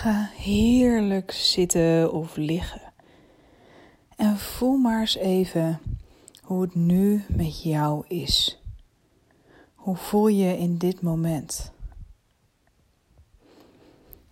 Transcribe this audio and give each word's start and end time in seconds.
ga 0.00 0.28
heerlijk 0.36 1.32
zitten 1.32 2.12
of 2.12 2.36
liggen. 2.36 2.92
En 4.16 4.38
voel 4.38 4.76
maar 4.76 5.00
eens 5.00 5.16
even 5.16 5.80
hoe 6.42 6.62
het 6.62 6.74
nu 6.74 7.24
met 7.28 7.62
jou 7.62 8.04
is. 8.08 8.62
Hoe 9.74 9.96
voel 9.96 10.28
je 10.28 10.58
in 10.58 10.78
dit 10.78 11.02
moment? 11.02 11.72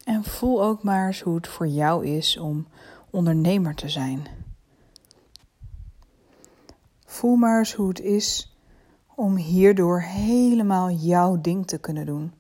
En 0.05 0.25
voel 0.25 0.63
ook 0.65 0.83
maar 0.83 1.07
eens 1.07 1.21
hoe 1.21 1.35
het 1.35 1.49
voor 1.49 1.69
jou 1.69 2.07
is 2.07 2.37
om 2.37 2.67
ondernemer 3.11 3.75
te 3.75 3.89
zijn. 3.89 4.27
Voel 7.05 7.37
maar 7.37 7.59
eens 7.59 7.75
hoe 7.75 7.89
het 7.89 8.01
is 8.01 8.57
om 9.15 9.37
hierdoor 9.37 10.01
helemaal 10.01 10.91
jouw 10.91 11.41
ding 11.41 11.67
te 11.67 11.79
kunnen 11.79 12.07
doen. 12.07 12.38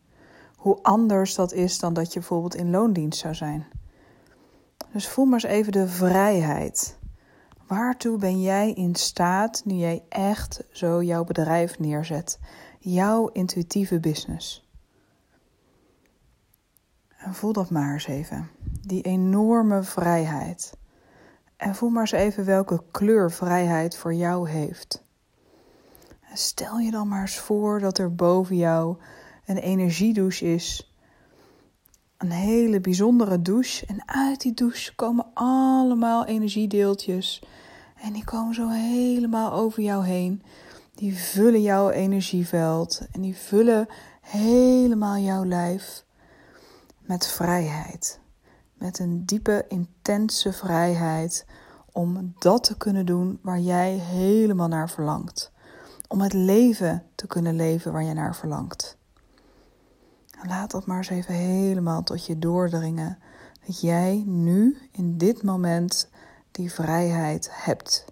Hoe 0.58 0.78
anders 0.82 1.34
dat 1.34 1.52
is 1.52 1.78
dan 1.78 1.94
dat 1.94 2.12
je 2.12 2.18
bijvoorbeeld 2.18 2.54
in 2.54 2.70
loondienst 2.70 3.18
zou 3.18 3.34
zijn. 3.34 3.66
Dus 4.92 5.08
voel 5.08 5.24
maar 5.24 5.42
eens 5.42 5.52
even 5.52 5.72
de 5.72 5.88
vrijheid. 5.88 6.98
Waartoe 7.66 8.18
ben 8.18 8.40
jij 8.40 8.72
in 8.72 8.94
staat 8.94 9.62
nu 9.64 9.74
jij 9.74 10.04
echt 10.08 10.64
zo 10.70 11.02
jouw 11.02 11.24
bedrijf 11.24 11.78
neerzet? 11.78 12.38
Jouw 12.78 13.28
intuïtieve 13.28 14.00
business. 14.00 14.68
En 17.16 17.34
voel 17.34 17.52
dat 17.52 17.70
maar 17.70 17.92
eens 17.92 18.06
even. 18.06 18.50
Die 18.86 19.02
enorme 19.02 19.82
vrijheid. 19.82 20.76
En 21.56 21.74
voel 21.74 21.88
maar 21.88 22.00
eens 22.00 22.12
even 22.12 22.44
welke 22.44 22.82
kleur 22.90 23.30
vrijheid 23.30 23.96
voor 23.96 24.14
jou 24.14 24.48
heeft. 24.48 25.02
En 26.30 26.36
stel 26.36 26.78
je 26.78 26.90
dan 26.90 27.08
maar 27.08 27.20
eens 27.20 27.38
voor 27.38 27.80
dat 27.80 27.98
er 27.98 28.14
boven 28.14 28.56
jou 28.56 28.96
een 29.48 29.56
energiedouche 29.56 30.54
is. 30.54 30.92
Een 32.16 32.30
hele 32.30 32.80
bijzondere 32.80 33.42
douche. 33.42 33.86
En 33.86 34.02
uit 34.08 34.40
die 34.40 34.54
douche 34.54 34.94
komen 34.94 35.26
allemaal 35.34 36.24
energiedeeltjes. 36.24 37.42
En 38.02 38.12
die 38.12 38.24
komen 38.24 38.54
zo 38.54 38.68
helemaal 38.68 39.52
over 39.52 39.82
jou 39.82 40.04
heen. 40.04 40.42
Die 40.94 41.16
vullen 41.16 41.62
jouw 41.62 41.90
energieveld. 41.90 43.06
En 43.12 43.20
die 43.20 43.36
vullen 43.36 43.86
helemaal 44.20 45.16
jouw 45.16 45.44
lijf 45.44 46.04
met 47.00 47.26
vrijheid. 47.26 48.20
Met 48.74 48.98
een 48.98 49.26
diepe, 49.26 49.64
intense 49.68 50.52
vrijheid 50.52 51.46
om 51.92 52.34
dat 52.38 52.64
te 52.64 52.76
kunnen 52.76 53.06
doen 53.06 53.38
waar 53.42 53.60
jij 53.60 53.92
helemaal 53.92 54.68
naar 54.68 54.90
verlangt. 54.90 55.52
Om 56.08 56.20
het 56.20 56.32
leven 56.32 57.02
te 57.14 57.26
kunnen 57.26 57.56
leven 57.56 57.92
waar 57.92 58.04
je 58.04 58.14
naar 58.14 58.36
verlangt. 58.36 58.97
Laat 60.46 60.70
dat 60.70 60.86
maar 60.86 60.96
eens 60.96 61.08
even 61.08 61.34
helemaal 61.34 62.02
tot 62.02 62.26
je 62.26 62.38
doordringen. 62.38 63.18
Dat 63.66 63.80
jij 63.80 64.22
nu, 64.26 64.78
in 64.90 65.18
dit 65.18 65.42
moment, 65.42 66.10
die 66.50 66.72
vrijheid 66.72 67.48
hebt. 67.52 68.04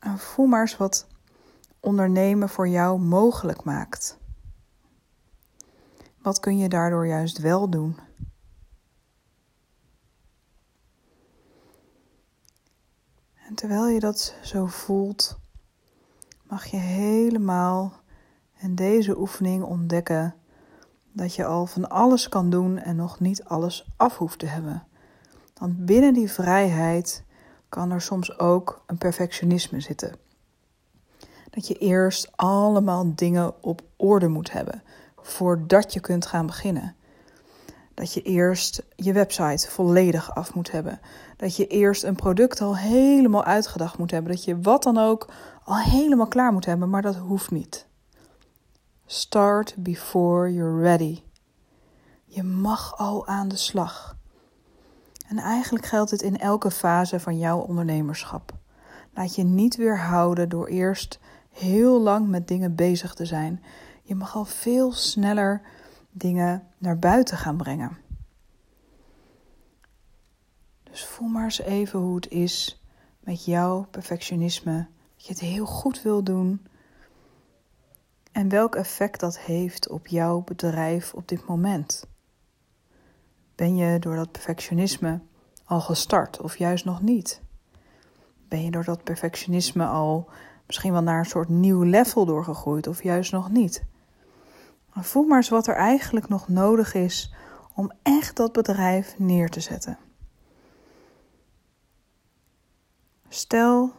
En 0.00 0.18
voel 0.18 0.46
maar 0.46 0.60
eens 0.60 0.76
wat 0.76 1.06
ondernemen 1.80 2.48
voor 2.48 2.68
jou 2.68 3.00
mogelijk 3.00 3.64
maakt. 3.64 4.18
Wat 6.18 6.40
kun 6.40 6.58
je 6.58 6.68
daardoor 6.68 7.06
juist 7.06 7.38
wel 7.38 7.70
doen? 7.70 7.98
En 13.46 13.54
terwijl 13.54 13.88
je 13.88 14.00
dat 14.00 14.34
zo 14.42 14.66
voelt, 14.66 15.38
mag 16.42 16.66
je 16.66 16.76
helemaal 16.76 18.01
in 18.62 18.74
deze 18.74 19.18
oefening 19.18 19.62
ontdekken 19.62 20.34
dat 21.12 21.34
je 21.34 21.44
al 21.44 21.66
van 21.66 21.90
alles 21.90 22.28
kan 22.28 22.50
doen 22.50 22.78
en 22.78 22.96
nog 22.96 23.20
niet 23.20 23.44
alles 23.44 23.88
af 23.96 24.16
hoeft 24.16 24.38
te 24.38 24.46
hebben. 24.46 24.82
Want 25.54 25.84
binnen 25.84 26.14
die 26.14 26.30
vrijheid 26.30 27.24
kan 27.68 27.90
er 27.90 28.00
soms 28.00 28.38
ook 28.38 28.82
een 28.86 28.98
perfectionisme 28.98 29.80
zitten. 29.80 30.14
Dat 31.50 31.66
je 31.66 31.74
eerst 31.74 32.32
allemaal 32.36 33.12
dingen 33.14 33.62
op 33.62 33.82
orde 33.96 34.28
moet 34.28 34.52
hebben 34.52 34.82
voordat 35.16 35.92
je 35.92 36.00
kunt 36.00 36.26
gaan 36.26 36.46
beginnen. 36.46 36.94
Dat 37.94 38.12
je 38.12 38.22
eerst 38.22 38.82
je 38.96 39.12
website 39.12 39.70
volledig 39.70 40.34
af 40.34 40.54
moet 40.54 40.70
hebben. 40.70 41.00
Dat 41.36 41.56
je 41.56 41.66
eerst 41.66 42.02
een 42.02 42.16
product 42.16 42.60
al 42.60 42.76
helemaal 42.76 43.44
uitgedacht 43.44 43.98
moet 43.98 44.10
hebben. 44.10 44.32
Dat 44.32 44.44
je 44.44 44.60
wat 44.60 44.82
dan 44.82 44.98
ook 44.98 45.28
al 45.64 45.78
helemaal 45.78 46.28
klaar 46.28 46.52
moet 46.52 46.64
hebben, 46.64 46.90
maar 46.90 47.02
dat 47.02 47.16
hoeft 47.16 47.50
niet. 47.50 47.86
Start 49.12 49.74
before 49.76 50.52
you're 50.52 50.80
ready. 50.80 51.22
Je 52.24 52.42
mag 52.42 52.98
al 52.98 53.26
aan 53.26 53.48
de 53.48 53.56
slag. 53.56 54.16
En 55.28 55.38
eigenlijk 55.38 55.86
geldt 55.86 56.10
het 56.10 56.22
in 56.22 56.38
elke 56.38 56.70
fase 56.70 57.20
van 57.20 57.38
jouw 57.38 57.58
ondernemerschap. 57.58 58.52
Laat 59.14 59.34
je 59.34 59.42
niet 59.42 59.76
weerhouden 59.76 60.48
door 60.48 60.66
eerst 60.66 61.18
heel 61.50 62.00
lang 62.00 62.28
met 62.28 62.48
dingen 62.48 62.74
bezig 62.74 63.14
te 63.14 63.24
zijn. 63.24 63.62
Je 64.02 64.14
mag 64.14 64.34
al 64.34 64.44
veel 64.44 64.92
sneller 64.92 65.62
dingen 66.10 66.66
naar 66.78 66.98
buiten 66.98 67.36
gaan 67.36 67.56
brengen. 67.56 67.98
Dus 70.82 71.04
voel 71.04 71.28
maar 71.28 71.44
eens 71.44 71.60
even 71.60 71.98
hoe 71.98 72.14
het 72.14 72.28
is 72.28 72.82
met 73.20 73.44
jouw 73.44 73.86
perfectionisme. 73.90 74.86
Dat 75.16 75.26
je 75.26 75.32
het 75.32 75.40
heel 75.40 75.66
goed 75.66 76.02
wil 76.02 76.22
doen. 76.22 76.66
En 78.32 78.48
welk 78.48 78.74
effect 78.74 79.20
dat 79.20 79.38
heeft 79.38 79.88
op 79.88 80.06
jouw 80.06 80.40
bedrijf 80.40 81.14
op 81.14 81.28
dit 81.28 81.46
moment. 81.46 82.06
Ben 83.54 83.76
je 83.76 83.98
door 83.98 84.16
dat 84.16 84.32
perfectionisme 84.32 85.20
al 85.64 85.80
gestart 85.80 86.40
of 86.40 86.56
juist 86.56 86.84
nog 86.84 87.02
niet? 87.02 87.42
Ben 88.48 88.64
je 88.64 88.70
door 88.70 88.84
dat 88.84 89.04
perfectionisme 89.04 89.86
al 89.86 90.28
misschien 90.66 90.92
wel 90.92 91.02
naar 91.02 91.18
een 91.18 91.24
soort 91.24 91.48
nieuw 91.48 91.82
level 91.82 92.24
doorgegroeid 92.24 92.86
of 92.86 93.02
juist 93.02 93.32
nog 93.32 93.50
niet? 93.50 93.84
voel 94.94 95.24
maar 95.24 95.36
eens 95.36 95.48
wat 95.48 95.66
er 95.66 95.74
eigenlijk 95.74 96.28
nog 96.28 96.48
nodig 96.48 96.94
is 96.94 97.34
om 97.74 97.92
echt 98.02 98.36
dat 98.36 98.52
bedrijf 98.52 99.18
neer 99.18 99.48
te 99.48 99.60
zetten. 99.60 99.98
Stel 103.28 103.92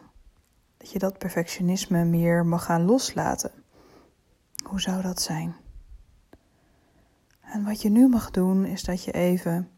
dat 0.76 0.90
je 0.90 0.98
dat 0.98 1.18
perfectionisme 1.18 2.04
meer 2.04 2.46
mag 2.46 2.64
gaan 2.64 2.84
loslaten. 2.84 3.63
Hoe 4.64 4.80
zou 4.80 5.02
dat 5.02 5.22
zijn? 5.22 5.54
En 7.40 7.64
wat 7.64 7.82
je 7.82 7.88
nu 7.88 8.08
mag 8.08 8.30
doen 8.30 8.64
is 8.64 8.82
dat 8.82 9.04
je 9.04 9.12
even 9.12 9.70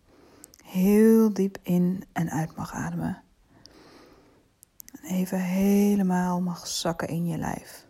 heel 0.64 1.32
diep 1.32 1.58
in 1.62 2.04
en 2.12 2.30
uit 2.30 2.56
mag 2.56 2.72
ademen. 2.72 3.22
En 4.92 5.02
even 5.02 5.40
helemaal 5.40 6.40
mag 6.40 6.66
zakken 6.66 7.08
in 7.08 7.26
je 7.26 7.38
lijf. 7.38 7.86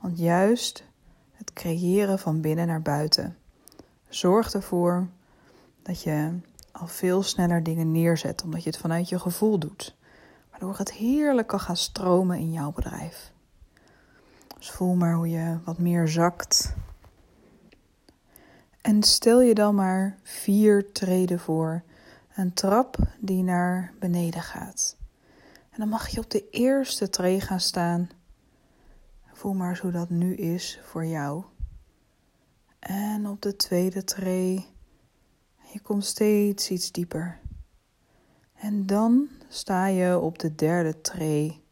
Want 0.00 0.18
juist 0.18 0.84
het 1.32 1.52
creëren 1.52 2.18
van 2.18 2.40
binnen 2.40 2.66
naar 2.66 2.82
buiten 2.82 3.36
zorgt 4.08 4.54
ervoor 4.54 5.08
dat 5.82 6.02
je 6.02 6.38
al 6.72 6.86
veel 6.86 7.22
sneller 7.22 7.62
dingen 7.62 7.92
neerzet, 7.92 8.42
omdat 8.42 8.62
je 8.62 8.70
het 8.70 8.78
vanuit 8.78 9.08
je 9.08 9.18
gevoel 9.18 9.58
doet. 9.58 9.96
Waardoor 10.50 10.78
het 10.78 10.92
heerlijk 10.92 11.46
kan 11.46 11.60
gaan 11.60 11.76
stromen 11.76 12.38
in 12.38 12.52
jouw 12.52 12.72
bedrijf. 12.72 13.32
Dus 14.64 14.72
voel 14.72 14.94
maar 14.94 15.14
hoe 15.14 15.28
je 15.28 15.58
wat 15.64 15.78
meer 15.78 16.08
zakt. 16.08 16.74
En 18.80 19.02
stel 19.02 19.40
je 19.42 19.54
dan 19.54 19.74
maar 19.74 20.18
vier 20.22 20.92
treden 20.92 21.38
voor. 21.38 21.82
Een 22.34 22.52
trap 22.52 22.96
die 23.20 23.42
naar 23.42 23.94
beneden 23.98 24.42
gaat. 24.42 24.96
En 25.70 25.78
dan 25.78 25.88
mag 25.88 26.08
je 26.08 26.20
op 26.20 26.30
de 26.30 26.48
eerste 26.50 27.10
tree 27.10 27.40
gaan 27.40 27.60
staan. 27.60 28.10
Voel 29.32 29.54
maar 29.54 29.68
eens 29.68 29.80
hoe 29.80 29.90
dat 29.90 30.10
nu 30.10 30.34
is 30.34 30.80
voor 30.84 31.06
jou. 31.06 31.44
En 32.78 33.26
op 33.26 33.42
de 33.42 33.56
tweede 33.56 34.04
tree. 34.04 34.66
Je 35.72 35.80
komt 35.80 36.04
steeds 36.04 36.70
iets 36.70 36.92
dieper. 36.92 37.40
En 38.54 38.86
dan 38.86 39.28
sta 39.48 39.86
je 39.86 40.18
op 40.18 40.38
de 40.38 40.54
derde 40.54 41.00
tree. 41.00 41.63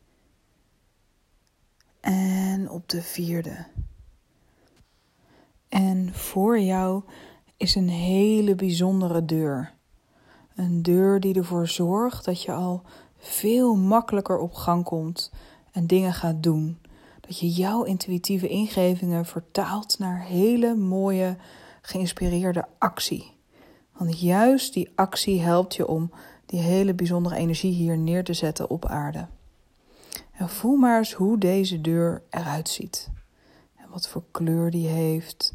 En 2.03 2.71
op 2.71 2.89
de 2.89 3.03
vierde. 3.03 3.67
En 5.69 6.15
voor 6.15 6.61
jou 6.61 7.03
is 7.57 7.75
een 7.75 7.89
hele 7.89 8.55
bijzondere 8.55 9.25
deur. 9.25 9.75
Een 10.55 10.83
deur 10.83 11.21
die 11.21 11.35
ervoor 11.35 11.69
zorgt 11.69 12.25
dat 12.25 12.43
je 12.43 12.53
al 12.53 12.83
veel 13.19 13.77
makkelijker 13.77 14.39
op 14.39 14.55
gang 14.55 14.85
komt 14.85 15.33
en 15.73 15.87
dingen 15.87 16.13
gaat 16.13 16.43
doen. 16.43 16.79
Dat 17.21 17.39
je 17.39 17.49
jouw 17.49 17.83
intuïtieve 17.83 18.49
ingevingen 18.49 19.25
vertaalt 19.25 19.99
naar 19.99 20.25
hele 20.25 20.75
mooie, 20.75 21.37
geïnspireerde 21.83 22.65
actie. 22.79 23.33
Want 23.97 24.21
juist 24.21 24.75
die 24.75 24.93
actie 24.95 25.41
helpt 25.41 25.75
je 25.75 25.87
om 25.87 26.11
die 26.47 26.61
hele 26.61 26.95
bijzondere 26.95 27.37
energie 27.37 27.73
hier 27.73 27.99
neer 27.99 28.25
te 28.25 28.35
zetten 28.35 28.71
op 28.71 28.87
aarde. 28.87 29.27
En 30.43 30.49
voel 30.49 30.77
maar 30.77 30.99
eens 30.99 31.13
hoe 31.13 31.39
deze 31.39 31.81
deur 31.81 32.23
eruit 32.31 32.69
ziet. 32.69 33.11
En 33.77 33.89
wat 33.91 34.09
voor 34.09 34.23
kleur 34.31 34.71
die 34.71 34.87
heeft. 34.87 35.55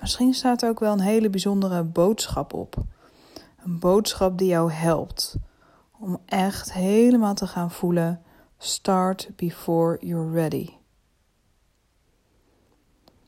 Misschien 0.00 0.34
staat 0.34 0.62
er 0.62 0.68
ook 0.68 0.80
wel 0.80 0.92
een 0.92 1.00
hele 1.00 1.30
bijzondere 1.30 1.82
boodschap 1.82 2.52
op. 2.52 2.76
Een 3.64 3.78
boodschap 3.78 4.38
die 4.38 4.48
jou 4.48 4.72
helpt 4.72 5.36
om 5.98 6.20
echt 6.26 6.72
helemaal 6.72 7.34
te 7.34 7.46
gaan 7.46 7.70
voelen: 7.70 8.22
start 8.58 9.30
before 9.36 10.06
you're 10.06 10.32
ready. 10.32 10.70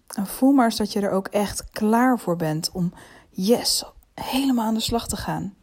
En 0.06 0.26
voel 0.26 0.52
maar 0.52 0.64
eens 0.64 0.76
dat 0.76 0.92
je 0.92 1.00
er 1.00 1.10
ook 1.10 1.28
echt 1.28 1.70
klaar 1.70 2.18
voor 2.18 2.36
bent 2.36 2.70
om, 2.70 2.92
yes, 3.30 3.84
helemaal 4.14 4.66
aan 4.66 4.74
de 4.74 4.80
slag 4.80 5.08
te 5.08 5.16
gaan. 5.16 5.54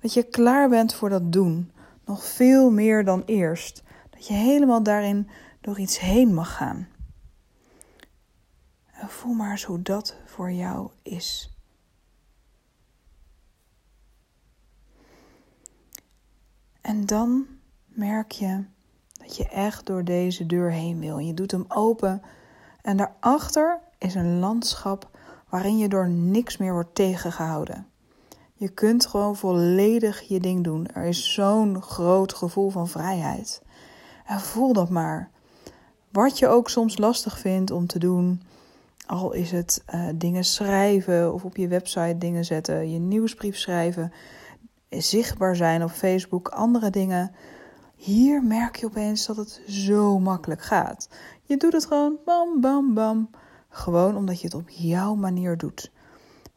Dat 0.00 0.12
je 0.14 0.22
klaar 0.22 0.68
bent 0.68 0.94
voor 0.94 1.08
dat 1.08 1.32
doen, 1.32 1.72
nog 2.04 2.24
veel 2.24 2.70
meer 2.70 3.04
dan 3.04 3.22
eerst. 3.26 3.82
Dat 4.20 4.28
je 4.28 4.34
helemaal 4.34 4.82
daarin 4.82 5.28
door 5.60 5.78
iets 5.78 5.98
heen 5.98 6.34
mag 6.34 6.56
gaan. 6.56 6.88
En 8.92 9.08
voel 9.08 9.32
maar 9.32 9.50
eens 9.50 9.64
hoe 9.64 9.82
dat 9.82 10.16
voor 10.24 10.52
jou 10.52 10.90
is. 11.02 11.54
En 16.80 17.06
dan 17.06 17.46
merk 17.86 18.32
je 18.32 18.64
dat 19.12 19.36
je 19.36 19.48
echt 19.48 19.86
door 19.86 20.04
deze 20.04 20.46
deur 20.46 20.70
heen 20.70 20.98
wil. 20.98 21.18
Je 21.18 21.34
doet 21.34 21.50
hem 21.50 21.64
open 21.68 22.22
en 22.82 22.96
daarachter 22.96 23.80
is 23.98 24.14
een 24.14 24.38
landschap 24.38 25.18
waarin 25.48 25.78
je 25.78 25.88
door 25.88 26.08
niks 26.08 26.56
meer 26.56 26.72
wordt 26.72 26.94
tegengehouden. 26.94 27.86
Je 28.54 28.68
kunt 28.68 29.06
gewoon 29.06 29.36
volledig 29.36 30.20
je 30.20 30.40
ding 30.40 30.64
doen. 30.64 30.86
Er 30.86 31.04
is 31.04 31.34
zo'n 31.34 31.82
groot 31.82 32.34
gevoel 32.34 32.70
van 32.70 32.88
vrijheid. 32.88 33.62
En 34.30 34.40
voel 34.40 34.72
dat 34.72 34.90
maar. 34.90 35.30
Wat 36.10 36.38
je 36.38 36.48
ook 36.48 36.68
soms 36.68 36.98
lastig 36.98 37.38
vindt 37.38 37.70
om 37.70 37.86
te 37.86 37.98
doen, 37.98 38.42
al 39.06 39.32
is 39.32 39.50
het 39.50 39.84
uh, 39.94 40.08
dingen 40.14 40.44
schrijven 40.44 41.34
of 41.34 41.44
op 41.44 41.56
je 41.56 41.68
website 41.68 42.18
dingen 42.18 42.44
zetten, 42.44 42.90
je 42.90 42.98
nieuwsbrief 42.98 43.56
schrijven, 43.56 44.12
zichtbaar 44.88 45.56
zijn 45.56 45.82
op 45.82 45.90
Facebook, 45.90 46.48
andere 46.48 46.90
dingen. 46.90 47.34
Hier 47.94 48.42
merk 48.42 48.76
je 48.76 48.86
opeens 48.86 49.26
dat 49.26 49.36
het 49.36 49.62
zo 49.68 50.18
makkelijk 50.18 50.62
gaat. 50.62 51.08
Je 51.42 51.56
doet 51.56 51.72
het 51.72 51.86
gewoon 51.86 52.16
bam, 52.24 52.60
bam, 52.60 52.94
bam. 52.94 53.30
Gewoon 53.68 54.16
omdat 54.16 54.40
je 54.40 54.46
het 54.46 54.56
op 54.56 54.68
jouw 54.68 55.14
manier 55.14 55.56
doet. 55.56 55.90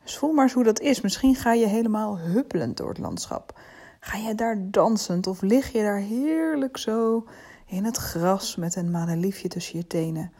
Dus 0.03 0.17
voel 0.17 0.33
maar 0.33 0.43
eens 0.43 0.53
hoe 0.53 0.63
dat 0.63 0.79
is. 0.79 1.01
Misschien 1.01 1.35
ga 1.35 1.53
je 1.53 1.67
helemaal 1.67 2.19
huppelend 2.19 2.77
door 2.77 2.89
het 2.89 2.97
landschap. 2.97 3.59
Ga 3.99 4.17
je 4.17 4.35
daar 4.35 4.57
dansend 4.61 5.27
of 5.27 5.41
lig 5.41 5.71
je 5.71 5.81
daar 5.81 5.99
heerlijk 5.99 6.77
zo 6.77 7.25
in 7.73 7.85
het 7.85 7.97
gras 7.97 8.55
met 8.55 8.75
een 8.75 8.91
madeliefje 8.91 9.47
tussen 9.47 9.77
je 9.77 9.87
tenen? 9.87 10.31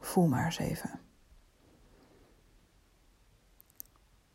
Voel 0.00 0.26
maar 0.26 0.44
eens 0.44 0.58
even. 0.58 1.00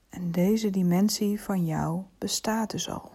En 0.10 0.32
deze 0.32 0.70
dimensie 0.70 1.42
van 1.42 1.66
jou 1.66 2.04
bestaat 2.18 2.72
dus 2.72 2.90
al. 2.90 3.12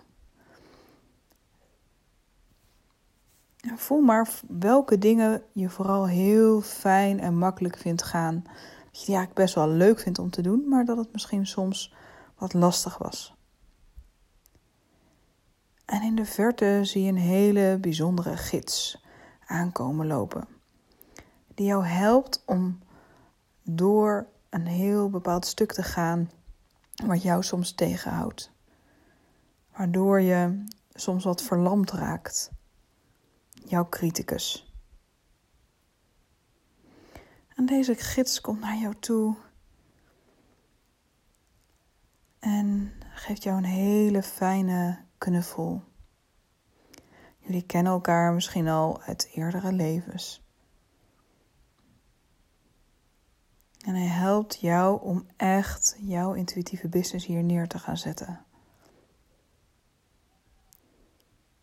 voel 3.77 4.01
maar 4.01 4.29
welke 4.49 4.99
dingen 4.99 5.43
je 5.53 5.71
vooral 5.71 6.07
heel 6.07 6.61
fijn 6.61 7.21
en 7.21 7.39
makkelijk 7.39 7.77
vindt 7.77 8.03
gaan. 8.03 8.43
Dat 8.91 9.01
je 9.01 9.07
eigenlijk 9.07 9.35
best 9.35 9.55
wel 9.55 9.69
leuk 9.69 10.01
vindt 10.01 10.19
om 10.19 10.31
te 10.31 10.43
doen, 10.43 10.69
maar 10.69 10.85
dat 10.85 10.97
het 10.97 11.13
misschien 11.13 11.47
soms 11.47 11.95
wat 12.37 12.53
lastig 12.53 12.99
was. 12.99 13.35
En 15.85 16.03
in 16.03 16.15
de 16.15 16.25
verte 16.25 16.81
zie 16.83 17.03
je 17.03 17.09
een 17.09 17.17
hele 17.17 17.79
bijzondere 17.81 18.37
gids 18.37 19.07
aankomen 19.49 20.07
lopen. 20.07 20.49
Die 21.55 21.67
jou 21.67 21.85
helpt 21.85 22.43
om 22.47 22.79
door 23.63 24.27
een 24.51 24.67
heel 24.67 25.11
bepaald 25.11 25.47
stuk 25.47 25.73
te 25.73 25.83
gaan 25.83 26.31
wat 27.07 27.23
jou 27.23 27.43
soms 27.43 27.73
tegenhoudt. 27.73 28.51
Waardoor 29.77 30.21
je 30.21 30.65
soms 30.89 31.25
wat 31.25 31.43
verlamd 31.43 31.91
raakt 31.91 32.51
jouw 33.65 33.89
criticus. 33.89 34.73
En 37.55 37.67
deze 37.67 37.95
gids 37.95 38.41
komt 38.41 38.61
naar 38.61 38.77
jou 38.77 38.95
toe 39.01 39.37
en 42.39 42.93
geeft 43.15 43.43
jou 43.43 43.57
een 43.57 43.65
hele 43.65 44.23
fijne 44.23 44.99
knuffel. 45.19 45.88
Jullie 47.49 47.67
kennen 47.67 47.93
elkaar 47.93 48.33
misschien 48.33 48.69
al 48.69 49.03
uit 49.03 49.31
eerdere 49.35 49.73
levens. 49.73 50.43
En 53.79 53.95
hij 53.95 54.07
helpt 54.07 54.61
jou 54.61 55.03
om 55.03 55.27
echt 55.37 55.97
jouw 55.99 56.33
intuïtieve 56.33 56.89
business 56.89 57.27
hier 57.27 57.43
neer 57.43 57.69
te 57.69 57.79
gaan 57.79 57.97
zetten. 57.97 58.45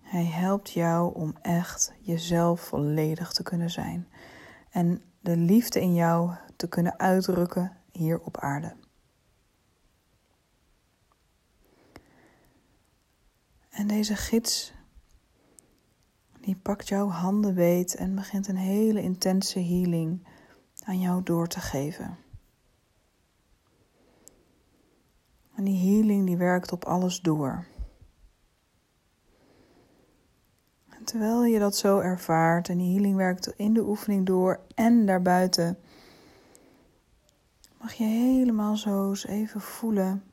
Hij 0.02 0.26
helpt 0.26 0.72
jou 0.72 1.16
om 1.16 1.36
echt 1.42 1.94
jezelf 2.00 2.62
volledig 2.62 3.32
te 3.32 3.44
kunnen 3.44 3.70
zijn 3.70 4.08
en 4.70 5.02
de 5.20 5.38
liefde 5.38 5.82
in 5.82 5.94
jou 5.94 6.36
te 6.56 6.68
kunnen 6.68 7.00
uitdrukken 7.00 7.78
hier 7.92 8.20
op 8.20 8.38
aarde. 8.38 8.76
En 13.70 13.88
deze 13.88 14.16
gids, 14.16 14.75
die 16.46 16.56
pakt 16.56 16.88
jouw 16.88 17.08
handen 17.10 17.56
beet 17.56 17.96
en 17.96 18.16
begint 18.16 18.48
een 18.48 18.58
hele 18.58 19.02
intense 19.02 19.60
healing 19.60 20.28
aan 20.84 21.00
jou 21.00 21.24
door 21.24 21.48
te 21.48 21.60
geven. 21.60 22.18
En 25.56 25.64
die 25.64 25.94
healing 25.94 26.26
die 26.26 26.38
werkt 26.38 26.72
op 26.72 26.86
alles 26.86 27.22
door. 27.22 27.66
terwijl 31.06 31.44
je 31.44 31.60
dat 31.60 31.76
zo 31.76 32.00
ervaart 32.00 32.70
en 32.70 32.78
die 32.78 32.94
healing 32.94 33.16
werkt 33.16 33.54
in 33.56 33.74
de 33.74 33.84
oefening 33.84 34.26
door 34.26 34.60
en 34.76 35.06
daarbuiten, 35.06 35.78
mag 37.82 37.94
je 37.94 38.04
helemaal 38.04 38.78
zo 38.78 39.10
eens 39.10 39.26
even 39.26 39.62
voelen 39.62 40.24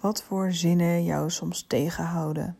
wat 0.00 0.22
voor 0.22 0.52
zinnen 0.52 1.04
jou 1.04 1.30
soms 1.30 1.66
tegenhouden. 1.66 2.56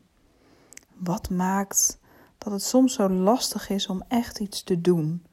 Wat 0.97 1.31
maakt 1.31 2.01
dat 2.45 2.53
het 2.53 2.63
soms 2.63 2.95
zo 2.95 3.09
lastig 3.09 3.69
is 3.69 3.87
om 3.87 4.03
echt 4.09 4.41
iets 4.41 4.63
te 4.63 4.81
doen. 4.81 5.27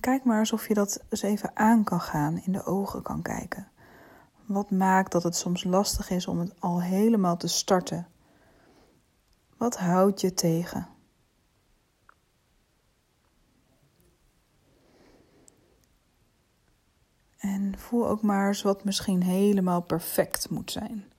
Kijk 0.00 0.24
maar 0.24 0.38
alsof 0.38 0.68
je 0.68 0.74
dat 0.74 1.04
eens 1.08 1.22
even 1.22 1.56
aan 1.56 1.84
kan 1.84 2.00
gaan, 2.00 2.40
in 2.44 2.52
de 2.52 2.64
ogen 2.64 3.02
kan 3.02 3.22
kijken. 3.22 3.68
Wat 4.46 4.70
maakt 4.70 5.12
dat 5.12 5.22
het 5.22 5.36
soms 5.36 5.64
lastig 5.64 6.10
is 6.10 6.26
om 6.26 6.38
het 6.38 6.60
al 6.60 6.82
helemaal 6.82 7.36
te 7.36 7.48
starten? 7.48 8.08
Wat 9.56 9.76
houdt 9.76 10.20
je 10.20 10.34
tegen? 10.34 10.88
En 17.38 17.78
voel 17.78 18.08
ook 18.08 18.22
maar 18.22 18.46
eens 18.46 18.62
wat 18.62 18.84
misschien 18.84 19.22
helemaal 19.22 19.80
perfect 19.80 20.50
moet 20.50 20.70
zijn. 20.70 21.12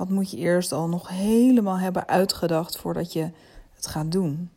Wat 0.00 0.08
moet 0.08 0.30
je 0.30 0.36
eerst 0.36 0.72
al 0.72 0.88
nog 0.88 1.08
helemaal 1.08 1.78
hebben 1.78 2.08
uitgedacht 2.08 2.78
voordat 2.78 3.12
je 3.12 3.30
het 3.74 3.86
gaat 3.86 4.12
doen? 4.12 4.50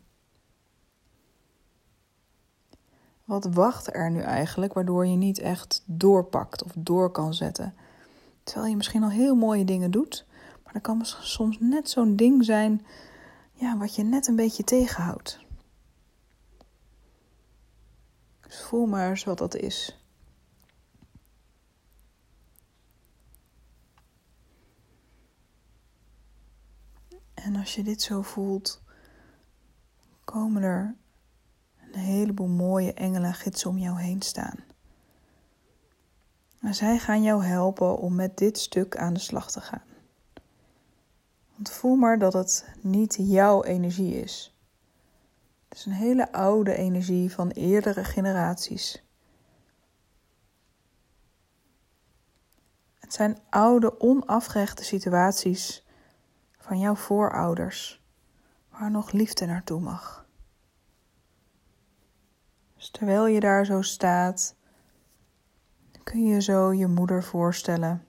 Wat 3.24 3.46
wacht 3.46 3.94
er 3.94 4.12
nu 4.12 4.22
eigenlijk 4.22 4.74
waardoor 4.74 5.06
je 5.06 5.16
niet 5.16 5.40
echt 5.40 5.84
doorpakt 5.86 6.64
of 6.64 6.72
door 6.76 7.12
kan 7.12 7.34
zetten? 7.34 7.74
Terwijl 8.44 8.70
je 8.70 8.76
misschien 8.76 9.04
al 9.04 9.10
heel 9.10 9.36
mooie 9.36 9.66
dingen 9.66 9.92
doet, 9.92 10.26
maar 10.64 10.74
er 10.74 10.82
kan 10.82 11.06
soms 11.06 11.58
net 11.60 11.90
zo'n 11.90 12.16
ding 12.16 12.46
zijn 12.46 12.86
ja, 13.54 13.78
wat 13.78 13.96
je 13.96 14.04
net 14.04 14.28
een 14.28 14.36
beetje 14.36 14.64
tegenhoudt. 14.64 15.40
Dus 18.42 18.62
voel 18.62 18.86
maar 18.86 19.10
eens 19.10 19.24
wat 19.24 19.38
dat 19.38 19.56
is. 19.56 20.03
En 27.44 27.56
als 27.56 27.76
je 27.76 27.84
dit 27.84 28.02
zo 28.02 28.22
voelt, 28.22 28.82
komen 30.24 30.64
er 30.64 30.96
een 31.92 32.00
heleboel 32.00 32.48
mooie 32.48 32.94
engelen 32.94 33.34
gidsen 33.34 33.70
om 33.70 33.78
jou 33.78 34.02
heen 34.02 34.22
staan. 34.22 34.60
En 36.62 36.76
zij 36.76 37.00
gaan 37.00 37.24
jou 37.24 37.44
helpen 37.44 37.98
om 37.98 38.16
met 38.16 38.38
dit 38.38 38.58
stuk 38.58 38.98
aan 38.98 39.14
de 39.14 39.20
slag 39.20 39.52
te 39.52 39.62
gaan. 39.62 39.84
Want 41.56 41.72
voel 41.72 41.96
maar 41.96 42.20
dat 42.20 42.34
het 42.34 42.66
niet 42.82 43.16
jouw 43.20 43.64
energie 43.64 44.16
is. 44.22 44.58
Het 45.70 45.78
is 45.78 45.86
een 45.86 45.92
hele 45.92 46.32
oude 46.32 46.76
energie 46.76 47.32
van 47.32 47.50
eerdere 47.50 48.04
generaties. 48.04 49.04
Het 53.00 53.14
zijn 53.14 53.38
oude, 53.50 54.00
onafgerechte 54.00 54.84
situaties 54.84 55.83
van 56.64 56.80
jouw 56.80 56.96
voorouders, 56.96 58.04
waar 58.70 58.92
nog 58.92 59.12
liefde 59.12 59.46
naartoe 59.46 59.80
mag. 59.80 60.26
Dus 62.76 62.90
terwijl 62.90 63.28
je 63.28 63.40
daar 63.40 63.66
zo 63.66 63.82
staat, 63.82 64.56
kun 66.04 66.26
je 66.26 66.42
zo 66.42 66.74
je 66.74 66.88
moeder 66.88 67.24
voorstellen. 67.24 68.06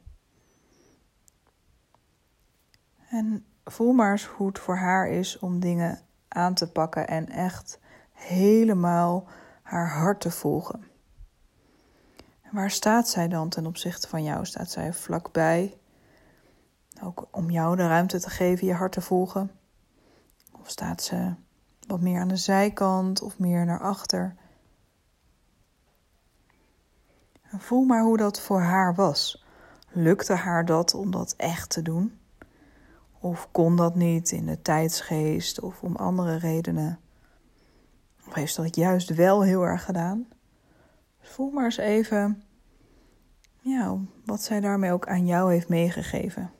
En 3.08 3.46
voel 3.64 3.92
maar 3.92 4.12
eens 4.12 4.24
hoe 4.24 4.46
het 4.46 4.58
voor 4.58 4.76
haar 4.76 5.08
is 5.08 5.38
om 5.38 5.60
dingen 5.60 6.00
aan 6.28 6.54
te 6.54 6.72
pakken 6.72 7.08
en 7.08 7.28
echt 7.28 7.78
helemaal 8.12 9.28
haar 9.62 9.88
hart 9.88 10.20
te 10.20 10.30
volgen. 10.30 10.84
En 12.42 12.54
waar 12.54 12.70
staat 12.70 13.08
zij 13.08 13.28
dan 13.28 13.48
ten 13.48 13.66
opzichte 13.66 14.08
van 14.08 14.22
jou? 14.22 14.46
Staat 14.46 14.70
zij 14.70 14.92
vlakbij? 14.92 15.78
Ook 17.04 17.28
om 17.30 17.50
jou 17.50 17.76
de 17.76 17.86
ruimte 17.86 18.20
te 18.20 18.30
geven 18.30 18.66
je 18.66 18.72
hart 18.72 18.92
te 18.92 19.00
volgen? 19.00 19.50
Of 20.60 20.70
staat 20.70 21.02
ze 21.02 21.34
wat 21.86 22.00
meer 22.00 22.20
aan 22.20 22.28
de 22.28 22.36
zijkant 22.36 23.22
of 23.22 23.38
meer 23.38 23.64
naar 23.64 23.80
achter? 23.80 24.34
Voel 27.58 27.84
maar 27.84 28.02
hoe 28.02 28.16
dat 28.16 28.40
voor 28.40 28.60
haar 28.60 28.94
was. 28.94 29.44
Lukte 29.92 30.32
haar 30.32 30.64
dat 30.64 30.94
om 30.94 31.10
dat 31.10 31.34
echt 31.36 31.70
te 31.70 31.82
doen? 31.82 32.18
Of 33.18 33.48
kon 33.50 33.76
dat 33.76 33.94
niet 33.94 34.30
in 34.30 34.46
de 34.46 34.62
tijdsgeest 34.62 35.60
of 35.60 35.82
om 35.82 35.96
andere 35.96 36.36
redenen? 36.36 36.98
Of 38.26 38.34
heeft 38.34 38.56
dat 38.56 38.76
juist 38.76 39.14
wel 39.14 39.42
heel 39.42 39.62
erg 39.62 39.84
gedaan? 39.84 40.28
Voel 41.20 41.50
maar 41.50 41.64
eens 41.64 41.76
even 41.76 42.42
ja, 43.60 43.98
wat 44.24 44.42
zij 44.42 44.60
daarmee 44.60 44.92
ook 44.92 45.08
aan 45.08 45.26
jou 45.26 45.52
heeft 45.52 45.68
meegegeven. 45.68 46.50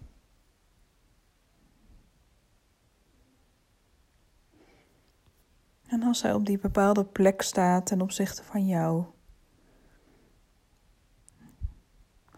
En 5.86 6.02
als 6.02 6.18
zij 6.18 6.32
op 6.32 6.46
die 6.46 6.58
bepaalde 6.58 7.04
plek 7.04 7.42
staat 7.42 7.86
ten 7.86 8.00
opzichte 8.00 8.44
van 8.44 8.66
jou, 8.66 9.04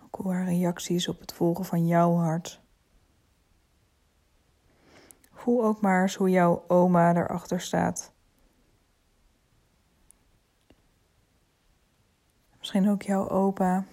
ook 0.05 0.15
hoe 0.17 0.33
haar 0.33 0.45
reacties 0.45 1.09
op 1.09 1.21
het 1.21 1.33
volgen 1.33 1.65
van 1.65 1.87
jouw 1.87 2.15
hart. 2.15 2.61
Voel 5.33 5.65
ook 5.65 5.81
maar 5.81 6.03
eens 6.03 6.15
hoe 6.15 6.31
jouw 6.31 6.65
oma 6.67 7.15
erachter 7.15 7.61
staat. 7.61 8.13
Misschien 12.59 12.89
ook 12.89 13.03
jouw 13.03 13.29
opa. 13.29 13.85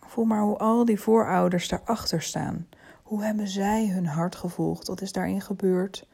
Voel 0.00 0.24
maar 0.24 0.42
hoe 0.42 0.58
al 0.58 0.84
die 0.84 1.00
voorouders 1.00 1.68
daarachter 1.68 2.22
staan. 2.22 2.68
Hoe 3.04 3.22
hebben 3.22 3.48
zij 3.48 3.88
hun 3.88 4.06
hart 4.06 4.34
gevolgd? 4.34 4.86
Wat 4.86 5.00
is 5.00 5.12
daarin 5.12 5.40
gebeurd? 5.40 6.08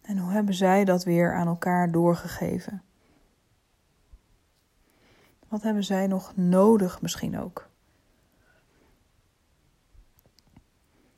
En 0.00 0.18
hoe 0.18 0.32
hebben 0.32 0.54
zij 0.54 0.84
dat 0.84 1.04
weer 1.04 1.34
aan 1.34 1.46
elkaar 1.46 1.90
doorgegeven? 1.90 2.82
Wat 5.48 5.62
hebben 5.62 5.84
zij 5.84 6.06
nog 6.06 6.36
nodig 6.36 7.02
misschien 7.02 7.38
ook? 7.38 7.70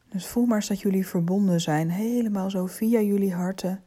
Dus 0.09 0.27
voel 0.27 0.47
maar 0.47 0.57
eens 0.57 0.69
dat 0.69 0.81
jullie 0.81 1.07
verbonden 1.07 1.61
zijn, 1.61 1.91
helemaal 1.91 2.51
zo 2.51 2.67
via 2.67 3.01
jullie 3.01 3.35
harten. 3.35 3.83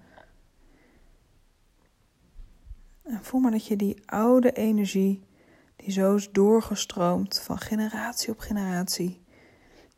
En 3.02 3.24
voel 3.24 3.40
maar 3.40 3.52
dat 3.52 3.68
je 3.68 3.76
die 3.76 4.02
oude 4.06 4.52
energie, 4.52 5.24
die 5.76 5.92
zo 5.92 6.16
is 6.16 6.32
doorgestroomd 6.32 7.40
van 7.40 7.58
generatie 7.58 8.30
op 8.30 8.40
generatie, 8.40 9.23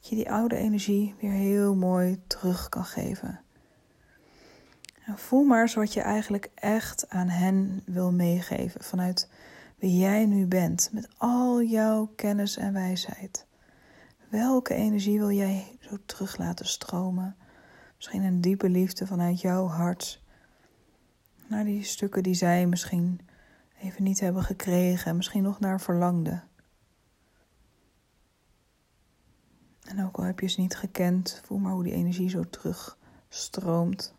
je 0.08 0.16
die 0.16 0.32
oude 0.32 0.56
energie 0.56 1.16
weer 1.20 1.32
heel 1.32 1.76
mooi 1.76 2.22
terug 2.28 2.70
kan 2.70 2.86
geven. 2.86 3.40
En 5.06 5.18
voel 5.18 5.44
maar 5.44 5.62
eens 5.62 5.74
wat 5.74 5.94
je 5.94 6.02
eigenlijk 6.02 6.52
echt 6.56 7.10
aan 7.10 7.30
hen 7.30 7.82
wil 7.86 8.12
meegeven 8.12 8.84
vanuit 8.84 9.30
wie 9.80 9.98
jij 9.98 10.26
nu 10.26 10.46
bent, 10.46 10.90
met 10.94 11.10
al 11.18 11.62
jouw 11.62 12.12
kennis 12.16 12.58
en 12.58 12.74
wijsheid. 12.74 13.46
Welke 14.30 14.74
energie 14.74 15.20
wil 15.20 15.32
jij 15.32 15.78
zo 15.80 15.98
terug 16.06 16.38
laten 16.38 16.66
stromen? 16.66 17.36
Misschien 17.96 18.24
een 18.24 18.42
diepe 18.42 18.70
liefde 18.70 19.08
vanuit 19.08 19.42
jouw 19.42 19.68
hart 19.68 20.22
naar 21.48 21.64
die 21.64 21.84
stukken 21.84 22.24
die 22.24 22.34
zij 22.34 22.66
misschien 22.66 23.20
even 23.82 24.04
niet 24.04 24.20
hebben 24.20 24.44
gekregen 24.44 25.10
en 25.10 25.16
misschien 25.16 25.44
nog 25.44 25.60
naar 25.60 25.82
verlangden. 25.82 26.44
En 29.86 30.04
ook 30.04 30.18
al 30.18 30.24
heb 30.24 30.40
je 30.40 30.48
ze 30.48 30.62
niet 30.62 30.78
gekend, 30.78 31.42
voel 31.44 31.58
maar 31.58 31.74
hoe 31.74 31.84
die 31.84 31.94
energie 31.94 32.30
zo 32.30 32.44
terugstroomt. 32.50 34.16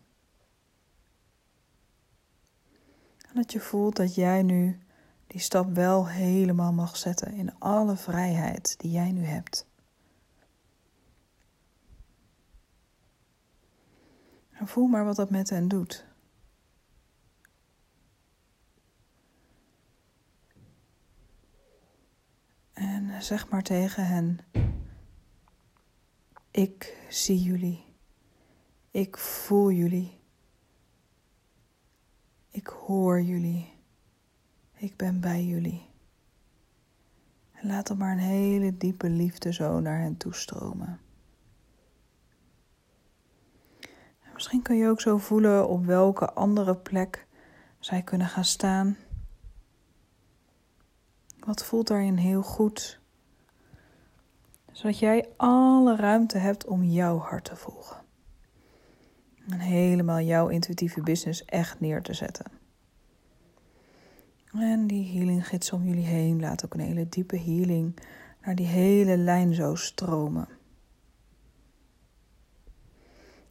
En 3.29 3.35
dat 3.35 3.51
je 3.51 3.59
voelt 3.59 3.95
dat 3.95 4.15
jij 4.15 4.43
nu 4.43 4.79
die 5.27 5.39
stap 5.39 5.73
wel 5.73 6.07
helemaal 6.07 6.73
mag 6.73 6.97
zetten 6.97 7.33
in 7.33 7.59
alle 7.59 7.95
vrijheid 7.95 8.79
die 8.79 8.91
jij 8.91 9.11
nu 9.11 9.23
hebt. 9.23 9.67
En 14.51 14.67
voel 14.67 14.87
maar 14.87 15.05
wat 15.05 15.15
dat 15.15 15.29
met 15.29 15.49
hen 15.49 15.67
doet. 15.67 16.05
En 22.73 23.23
zeg 23.23 23.49
maar 23.49 23.63
tegen 23.63 24.07
hen: 24.07 24.39
Ik 26.57 26.97
zie 27.09 27.41
jullie. 27.41 27.85
Ik 28.91 29.17
voel 29.17 29.71
jullie. 29.71 30.19
Ik 32.49 32.67
hoor 32.67 33.21
jullie. 33.21 33.73
Ik 34.73 34.95
ben 34.95 35.19
bij 35.21 35.43
jullie. 35.43 35.89
En 37.51 37.67
laat 37.67 37.89
er 37.89 37.97
maar 37.97 38.11
een 38.11 38.17
hele 38.17 38.77
diepe 38.77 39.09
liefde 39.09 39.53
zo 39.53 39.79
naar 39.79 39.99
hen 39.99 40.17
toestromen. 40.17 40.99
Misschien 44.33 44.61
kun 44.61 44.77
je 44.77 44.89
ook 44.89 45.01
zo 45.01 45.17
voelen 45.17 45.67
op 45.67 45.85
welke 45.85 46.33
andere 46.33 46.77
plek 46.77 47.27
zij 47.79 48.01
kunnen 48.01 48.27
gaan 48.27 48.45
staan. 48.45 48.97
Wat 51.39 51.63
voelt 51.63 51.87
daarin 51.87 52.17
heel 52.17 52.43
goed? 52.43 52.99
Zodat 54.77 54.99
jij 54.99 55.29
alle 55.37 55.95
ruimte 55.95 56.37
hebt 56.37 56.65
om 56.65 56.83
jouw 56.83 57.17
hart 57.17 57.43
te 57.45 57.55
volgen. 57.55 57.97
En 59.49 59.59
helemaal 59.59 60.19
jouw 60.19 60.47
intuïtieve 60.47 61.01
business 61.01 61.45
echt 61.45 61.79
neer 61.79 62.01
te 62.01 62.13
zetten. 62.13 62.45
En 64.51 64.87
die 64.87 65.17
healing 65.17 65.47
gids 65.47 65.71
om 65.71 65.83
jullie 65.83 66.05
heen 66.05 66.39
laat 66.39 66.65
ook 66.65 66.73
een 66.73 66.79
hele 66.79 67.09
diepe 67.09 67.37
healing 67.37 67.99
naar 68.41 68.55
die 68.55 68.65
hele 68.65 69.17
lijn 69.17 69.53
zo 69.53 69.75
stromen. 69.75 70.47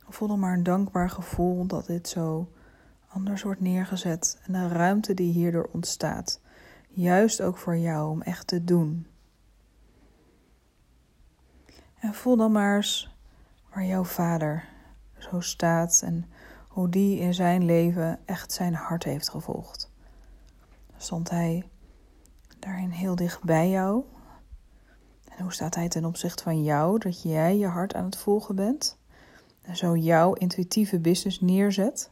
Voel 0.09 0.29
dan 0.29 0.39
maar 0.39 0.55
een 0.55 0.63
dankbaar 0.63 1.11
gevoel 1.11 1.67
dat 1.67 1.87
dit 1.87 2.09
zo 2.09 2.53
anders 3.09 3.43
wordt 3.43 3.61
neergezet 3.61 4.41
en 4.43 4.53
de 4.53 4.69
ruimte 4.69 5.15
die 5.15 5.33
hierdoor 5.33 5.69
ontstaat, 5.73 6.41
juist 6.89 7.41
ook 7.41 7.57
voor 7.57 7.77
jou 7.77 8.11
om 8.11 8.23
echt 8.23 8.47
te 8.47 8.65
doen. 8.65 9.07
En 11.99 12.15
voel 12.15 12.37
dan 12.37 12.53
maar 12.53 12.77
eens 12.77 13.17
waar 13.75 13.85
jouw 13.85 14.05
vader 14.05 14.65
zo 15.19 15.41
staat 15.41 16.01
en 16.05 16.31
hoe 16.69 16.89
die 16.89 17.19
in 17.19 17.35
zijn 17.35 17.65
leven 17.65 18.19
echt 18.25 18.53
zijn 18.53 18.75
hart 18.75 19.05
heeft 19.05 19.29
gevolgd. 19.29 19.91
Stond 20.97 21.31
hij 21.31 21.69
daarin 22.59 22.91
heel 22.91 23.15
dicht 23.15 23.43
bij 23.43 23.71
jou? 23.71 24.05
En 25.37 25.43
hoe 25.43 25.53
staat 25.53 25.75
hij 25.75 25.89
ten 25.89 26.05
opzichte 26.05 26.43
van 26.43 26.63
jou, 26.63 26.99
dat 26.99 27.23
jij 27.23 27.57
je 27.59 27.67
hart 27.67 27.95
aan 27.95 28.05
het 28.05 28.17
volgen 28.17 28.55
bent? 28.55 28.99
En 29.63 29.77
zo 29.77 29.97
jouw 29.97 30.33
intuïtieve 30.33 31.01
business 31.01 31.41
neerzet. 31.41 32.11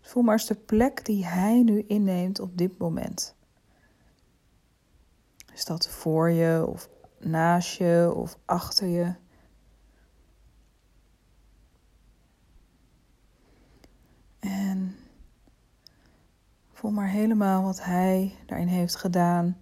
Voel 0.00 0.22
maar 0.22 0.32
eens 0.32 0.46
de 0.46 0.54
plek 0.54 1.04
die 1.04 1.26
hij 1.26 1.62
nu 1.62 1.84
inneemt 1.86 2.40
op 2.40 2.58
dit 2.58 2.78
moment. 2.78 3.34
Is 5.52 5.64
dat 5.64 5.88
voor 5.88 6.30
je 6.30 6.66
of 6.66 6.88
naast 7.20 7.78
je 7.78 8.12
of 8.14 8.38
achter 8.44 8.86
je? 8.86 9.14
En 14.42 14.96
voel 16.72 16.90
maar 16.90 17.08
helemaal 17.08 17.62
wat 17.62 17.84
hij 17.84 18.34
daarin 18.46 18.68
heeft 18.68 18.96
gedaan. 18.96 19.58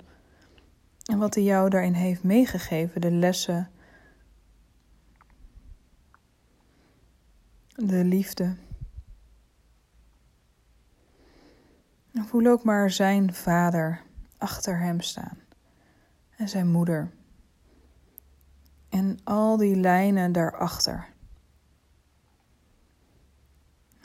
En 1.04 1.18
wat 1.18 1.34
hij 1.34 1.44
jou 1.44 1.68
daarin 1.70 1.92
heeft 1.92 2.22
meegegeven. 2.22 3.00
De 3.00 3.10
lessen 3.10 3.70
de 7.86 8.04
liefde. 8.04 8.56
En 12.12 12.26
voel 12.26 12.46
ook 12.46 12.64
maar 12.64 12.90
zijn 12.90 13.34
vader 13.34 14.02
achter 14.38 14.78
hem 14.78 15.00
staan 15.00 15.38
en 16.36 16.48
zijn 16.48 16.70
moeder. 16.70 17.10
En 18.88 19.18
al 19.24 19.56
die 19.56 19.76
lijnen 19.76 20.32
daarachter. 20.32 21.09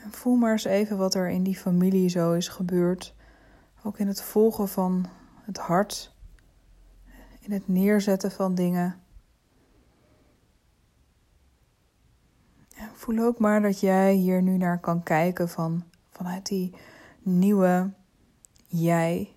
En 0.06 0.12
voel 0.12 0.36
maar 0.36 0.52
eens 0.52 0.64
even 0.64 0.98
wat 0.98 1.14
er 1.16 1.30
in 1.30 1.44
die 1.44 1.58
familie 1.58 2.10
zo 2.10 2.34
is 2.34 2.48
gebeurd. 2.48 3.16
Ook 3.84 4.00
in 4.00 4.08
het 4.08 4.22
volgen 4.22 4.68
van 4.68 5.06
het 5.42 5.58
hart, 5.58 6.16
in 7.40 7.52
het 7.52 7.68
neerzetten 7.68 8.32
van 8.32 8.56
dingen. 8.56 9.00
voel 12.94 13.20
ook 13.20 13.40
maar 13.40 13.62
dat 13.62 13.80
jij 13.80 14.14
hier 14.14 14.42
nu 14.42 14.58
naar 14.58 14.80
kan 14.80 15.04
kijken 15.04 15.50
van, 15.50 15.84
vanuit 16.10 16.46
die 16.46 16.76
nieuwe 17.22 17.94
jij. 18.68 19.36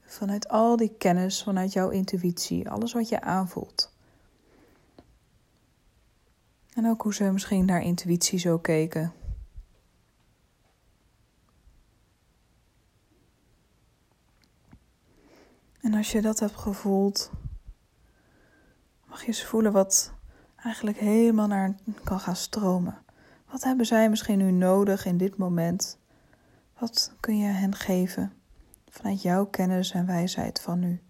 Vanuit 0.00 0.48
al 0.48 0.76
die 0.76 0.94
kennis, 0.98 1.42
vanuit 1.42 1.72
jouw 1.72 1.88
intuïtie, 1.88 2.70
alles 2.70 2.92
wat 2.92 3.08
je 3.08 3.20
aanvoelt. 3.20 3.92
En 6.74 6.86
ook 6.86 7.02
hoe 7.02 7.14
ze 7.14 7.24
misschien 7.24 7.64
naar 7.64 7.82
intuïtie 7.82 8.38
zo 8.38 8.58
keken. 8.58 9.12
En 15.84 15.94
als 15.94 16.12
je 16.12 16.22
dat 16.22 16.38
hebt 16.38 16.56
gevoeld, 16.56 17.30
mag 19.06 19.20
je 19.20 19.26
eens 19.26 19.44
voelen 19.44 19.72
wat 19.72 20.12
eigenlijk 20.56 20.98
helemaal 20.98 21.46
naar 21.46 21.74
kan 22.04 22.20
gaan 22.20 22.36
stromen. 22.36 22.98
Wat 23.50 23.64
hebben 23.64 23.86
zij 23.86 24.08
misschien 24.08 24.38
nu 24.38 24.50
nodig 24.50 25.04
in 25.04 25.16
dit 25.16 25.36
moment? 25.36 25.98
Wat 26.78 27.14
kun 27.20 27.38
je 27.38 27.46
hen 27.46 27.74
geven 27.74 28.32
vanuit 28.88 29.22
jouw 29.22 29.46
kennis 29.46 29.90
en 29.90 30.06
wijsheid 30.06 30.60
van 30.60 30.78
nu? 30.78 31.02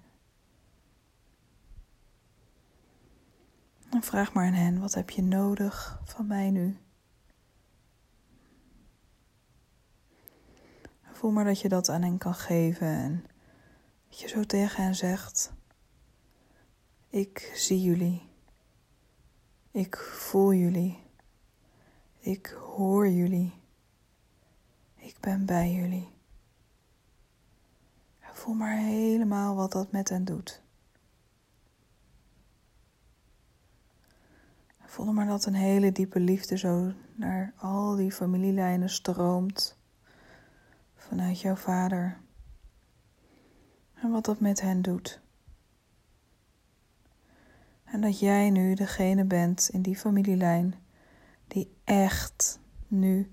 En 3.91 4.03
vraag 4.03 4.33
maar 4.33 4.47
aan 4.47 4.53
hen, 4.53 4.81
wat 4.81 4.95
heb 4.95 5.11
je 5.11 5.23
nodig 5.23 6.01
van 6.05 6.27
mij 6.27 6.51
nu? 6.51 6.79
Voel 11.13 11.31
maar 11.31 11.45
dat 11.45 11.61
je 11.61 11.69
dat 11.69 11.89
aan 11.89 12.03
hen 12.03 12.19
kan 12.19 12.35
geven 12.35 12.87
en 12.87 13.25
dat 14.15 14.23
je 14.23 14.29
zo 14.29 14.45
tegen 14.45 14.85
hen 14.85 14.95
zegt: 14.95 15.53
Ik 17.09 17.53
zie 17.55 17.83
jullie. 17.83 18.29
Ik 19.71 19.97
voel 19.97 20.53
jullie. 20.53 21.03
Ik 22.19 22.47
hoor 22.47 23.09
jullie. 23.09 23.55
Ik 24.95 25.17
ben 25.21 25.47
bij 25.47 25.73
jullie. 25.73 26.09
Voel 28.21 28.55
maar 28.55 28.77
helemaal 28.77 29.55
wat 29.55 29.73
dat 29.73 29.93
met 29.93 30.09
hen 30.09 30.25
doet. 30.25 30.63
Voel 34.81 35.13
maar 35.13 35.27
dat 35.27 35.45
een 35.45 35.55
hele 35.55 35.93
diepe 35.93 36.21
liefde 36.21 36.59
zo 36.59 36.93
naar 37.15 37.53
al 37.57 37.97
die 37.97 38.13
familielijnen 38.13 38.91
stroomt 38.91 39.79
vanuit 40.95 41.41
jouw 41.41 41.57
vader. 41.57 42.24
En 44.05 44.11
wat 44.11 44.25
dat 44.25 44.41
met 44.41 44.61
hen 44.61 44.83
doet. 44.83 45.21
En 47.85 48.01
dat 48.01 48.19
jij 48.19 48.51
nu 48.51 48.75
degene 48.75 49.25
bent 49.25 49.69
in 49.73 49.83
die 49.83 49.97
familielijn 49.97 50.75
die 51.49 51.77
echt 51.85 52.61
nu 52.87 53.31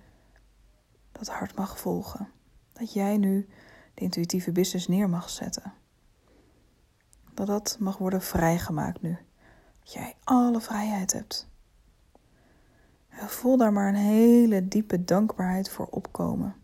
dat 1.11 1.27
hart 1.27 1.55
mag 1.55 1.79
volgen. 1.79 2.29
Dat 2.73 2.93
jij 2.93 3.17
nu 3.17 3.47
de 3.93 4.01
intuïtieve 4.01 4.51
business 4.51 4.87
neer 4.87 5.09
mag 5.09 5.29
zetten. 5.29 5.73
Dat 7.33 7.47
dat 7.47 7.77
mag 7.79 7.97
worden 7.97 8.21
vrijgemaakt 8.21 9.01
nu. 9.01 9.17
Dat 9.79 9.93
jij 9.93 10.15
alle 10.23 10.61
vrijheid 10.61 11.13
hebt. 11.13 11.47
Voel 13.09 13.57
daar 13.57 13.73
maar 13.73 13.87
een 13.87 13.95
hele 13.95 14.67
diepe 14.67 15.03
dankbaarheid 15.03 15.69
voor 15.69 15.87
opkomen. 15.87 16.60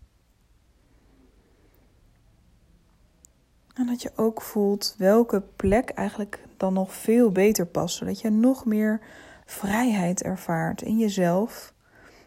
En 3.78 3.86
dat 3.86 4.02
je 4.02 4.12
ook 4.16 4.42
voelt 4.42 4.96
welke 4.98 5.42
plek 5.42 5.90
eigenlijk 5.90 6.40
dan 6.58 6.74
nog 6.74 6.94
veel 6.94 7.32
beter 7.32 7.66
past, 7.66 7.96
zodat 7.96 8.22
je 8.22 8.30
nog 8.30 8.66
meer 8.66 9.02
vrijheid 9.46 10.24
ervaart 10.24 10.82
in 10.82 10.98
jezelf 10.98 11.74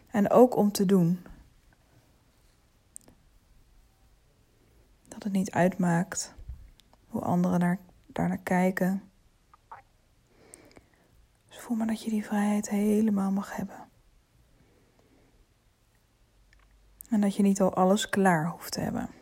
en 0.07 0.29
ook 0.29 0.55
om 0.55 0.71
te 0.71 0.85
doen. 0.85 1.19
Dat 5.07 5.23
het 5.23 5.31
niet 5.31 5.51
uitmaakt 5.51 6.33
hoe 7.07 7.21
anderen 7.21 7.59
daar, 7.59 7.79
naar 8.27 8.37
kijken. 8.37 9.03
Dus 11.47 11.59
voel 11.59 11.77
maar 11.77 11.87
dat 11.87 12.03
je 12.03 12.09
die 12.09 12.25
vrijheid 12.25 12.69
helemaal 12.69 13.31
mag 13.31 13.55
hebben. 13.55 13.89
En 17.09 17.21
dat 17.21 17.35
je 17.35 17.43
niet 17.43 17.61
al 17.61 17.73
alles 17.73 18.09
klaar 18.09 18.47
hoeft 18.47 18.71
te 18.71 18.79
hebben. 18.79 19.20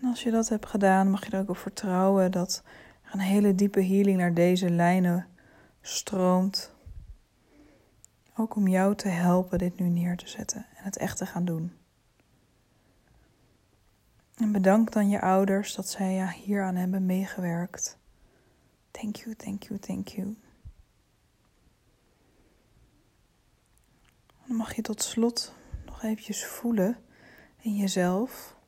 En 0.00 0.08
als 0.08 0.22
je 0.22 0.30
dat 0.30 0.48
hebt 0.48 0.66
gedaan, 0.66 1.10
mag 1.10 1.26
je 1.26 1.30
er 1.30 1.40
ook 1.40 1.48
op 1.48 1.56
vertrouwen 1.56 2.30
dat 2.30 2.62
er 3.02 3.12
een 3.12 3.20
hele 3.20 3.54
diepe 3.54 3.82
healing 3.82 4.18
naar 4.18 4.34
deze 4.34 4.70
lijnen 4.70 5.26
stroomt. 5.80 6.74
Ook 8.36 8.56
om 8.56 8.68
jou 8.68 8.94
te 8.94 9.08
helpen 9.08 9.58
dit 9.58 9.78
nu 9.78 9.88
neer 9.88 10.16
te 10.16 10.28
zetten 10.28 10.66
en 10.76 10.84
het 10.84 10.96
echt 10.96 11.16
te 11.16 11.26
gaan 11.26 11.44
doen. 11.44 11.72
En 14.36 14.52
bedank 14.52 14.92
dan 14.92 15.08
je 15.08 15.20
ouders 15.20 15.74
dat 15.74 15.88
zij 15.88 16.14
ja, 16.14 16.28
hieraan 16.28 16.76
hebben 16.76 17.06
meegewerkt. 17.06 17.98
Thank 18.90 19.16
you, 19.16 19.36
thank 19.36 19.62
you, 19.62 19.78
thank 19.78 20.08
you. 20.08 20.36
Dan 24.46 24.56
mag 24.56 24.74
je 24.74 24.82
tot 24.82 25.02
slot 25.02 25.54
nog 25.86 26.02
eventjes 26.02 26.44
voelen 26.44 26.96
in 27.58 27.76
jezelf 27.76 28.58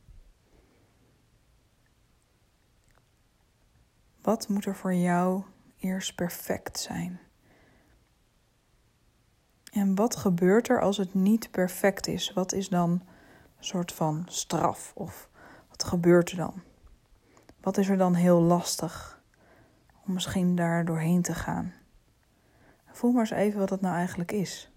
Wat 4.23 4.49
moet 4.49 4.65
er 4.65 4.77
voor 4.77 4.95
jou 4.95 5.43
eerst 5.79 6.15
perfect 6.15 6.79
zijn? 6.79 7.21
En 9.73 9.95
wat 9.95 10.17
gebeurt 10.17 10.69
er 10.69 10.81
als 10.81 10.97
het 10.97 11.15
niet 11.15 11.51
perfect 11.51 12.07
is? 12.07 12.33
Wat 12.33 12.53
is 12.53 12.69
dan 12.69 12.91
een 12.91 13.65
soort 13.65 13.93
van 13.93 14.25
straf? 14.29 14.93
Of 14.95 15.29
wat 15.69 15.85
gebeurt 15.85 16.31
er 16.31 16.37
dan? 16.37 16.63
Wat 17.61 17.79
is 17.79 17.89
er 17.89 17.97
dan 17.97 18.15
heel 18.15 18.41
lastig 18.41 19.23
om 20.07 20.13
misschien 20.13 20.57
daar 20.57 20.85
doorheen 20.85 21.23
te 21.23 21.35
gaan? 21.35 21.73
Voel 22.87 23.13
maar 23.13 23.21
eens 23.21 23.31
even 23.31 23.59
wat 23.59 23.69
dat 23.69 23.81
nou 23.81 23.95
eigenlijk 23.97 24.33
is. 24.33 24.73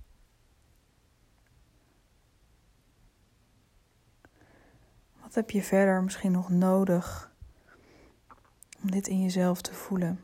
Wat 5.21 5.35
heb 5.35 5.49
je 5.49 5.63
verder 5.63 6.03
misschien 6.03 6.31
nog 6.31 6.49
nodig 6.49 7.34
om 8.85 8.91
dit 8.91 9.07
in 9.07 9.21
jezelf 9.21 9.61
te 9.61 9.73
voelen. 9.73 10.19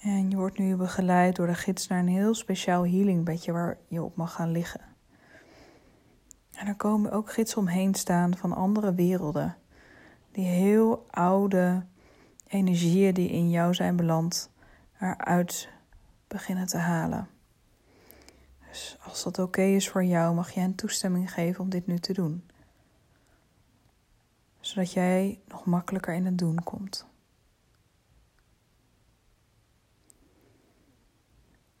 En 0.00 0.30
je 0.30 0.36
wordt 0.36 0.58
nu 0.58 0.76
begeleid 0.76 1.36
door 1.36 1.46
de 1.46 1.54
gids 1.54 1.86
naar 1.86 1.98
een 1.98 2.08
heel 2.08 2.34
speciaal 2.34 2.86
healingbedje 2.86 3.52
waar 3.52 3.78
je 3.88 4.02
op 4.02 4.16
mag 4.16 4.32
gaan 4.32 4.50
liggen. 4.50 4.80
En 6.52 6.66
er 6.66 6.74
komen 6.74 7.12
ook 7.12 7.32
gidsen 7.32 7.58
omheen 7.58 7.94
staan 7.94 8.36
van 8.36 8.52
andere 8.52 8.94
werelden, 8.94 9.56
die 10.32 10.44
heel 10.44 11.06
oude 11.10 11.84
energieën 12.46 13.14
die 13.14 13.28
in 13.28 13.50
jou 13.50 13.74
zijn 13.74 13.96
beland, 13.96 14.50
eruit 15.00 15.68
beginnen 16.28 16.66
te 16.66 16.78
halen. 16.78 17.28
Dus 18.68 18.96
als 19.04 19.22
dat 19.22 19.38
oké 19.38 19.62
is 19.62 19.88
voor 19.88 20.04
jou, 20.04 20.34
mag 20.34 20.50
je 20.50 20.60
hen 20.60 20.74
toestemming 20.74 21.32
geven 21.32 21.60
om 21.60 21.70
dit 21.70 21.86
nu 21.86 21.98
te 21.98 22.12
doen 22.12 22.44
zodat 24.66 24.92
jij 24.92 25.40
nog 25.48 25.64
makkelijker 25.64 26.14
in 26.14 26.24
het 26.24 26.38
doen 26.38 26.62
komt. 26.62 27.06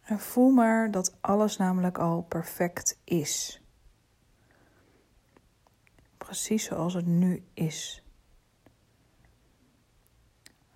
En 0.02 0.20
voel 0.20 0.50
maar 0.50 0.90
dat 0.90 1.16
alles 1.20 1.56
namelijk 1.56 1.98
al 1.98 2.22
perfect 2.22 3.00
is. 3.04 3.62
Precies 6.18 6.64
zoals 6.64 6.94
het 6.94 7.06
nu 7.06 7.44
is. 7.54 8.04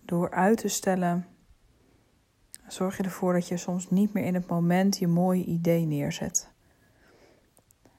Door 0.01 0.31
uit 0.31 0.59
te 0.59 0.69
stellen, 0.69 1.27
zorg 2.67 2.97
je 2.97 3.03
ervoor 3.03 3.33
dat 3.33 3.49
je 3.49 3.57
soms 3.57 3.91
niet 3.91 4.13
meer 4.13 4.25
in 4.25 4.35
het 4.35 4.47
moment 4.47 4.99
je 4.99 5.07
mooie 5.07 5.45
idee 5.45 5.87
neerzet. 5.87 6.51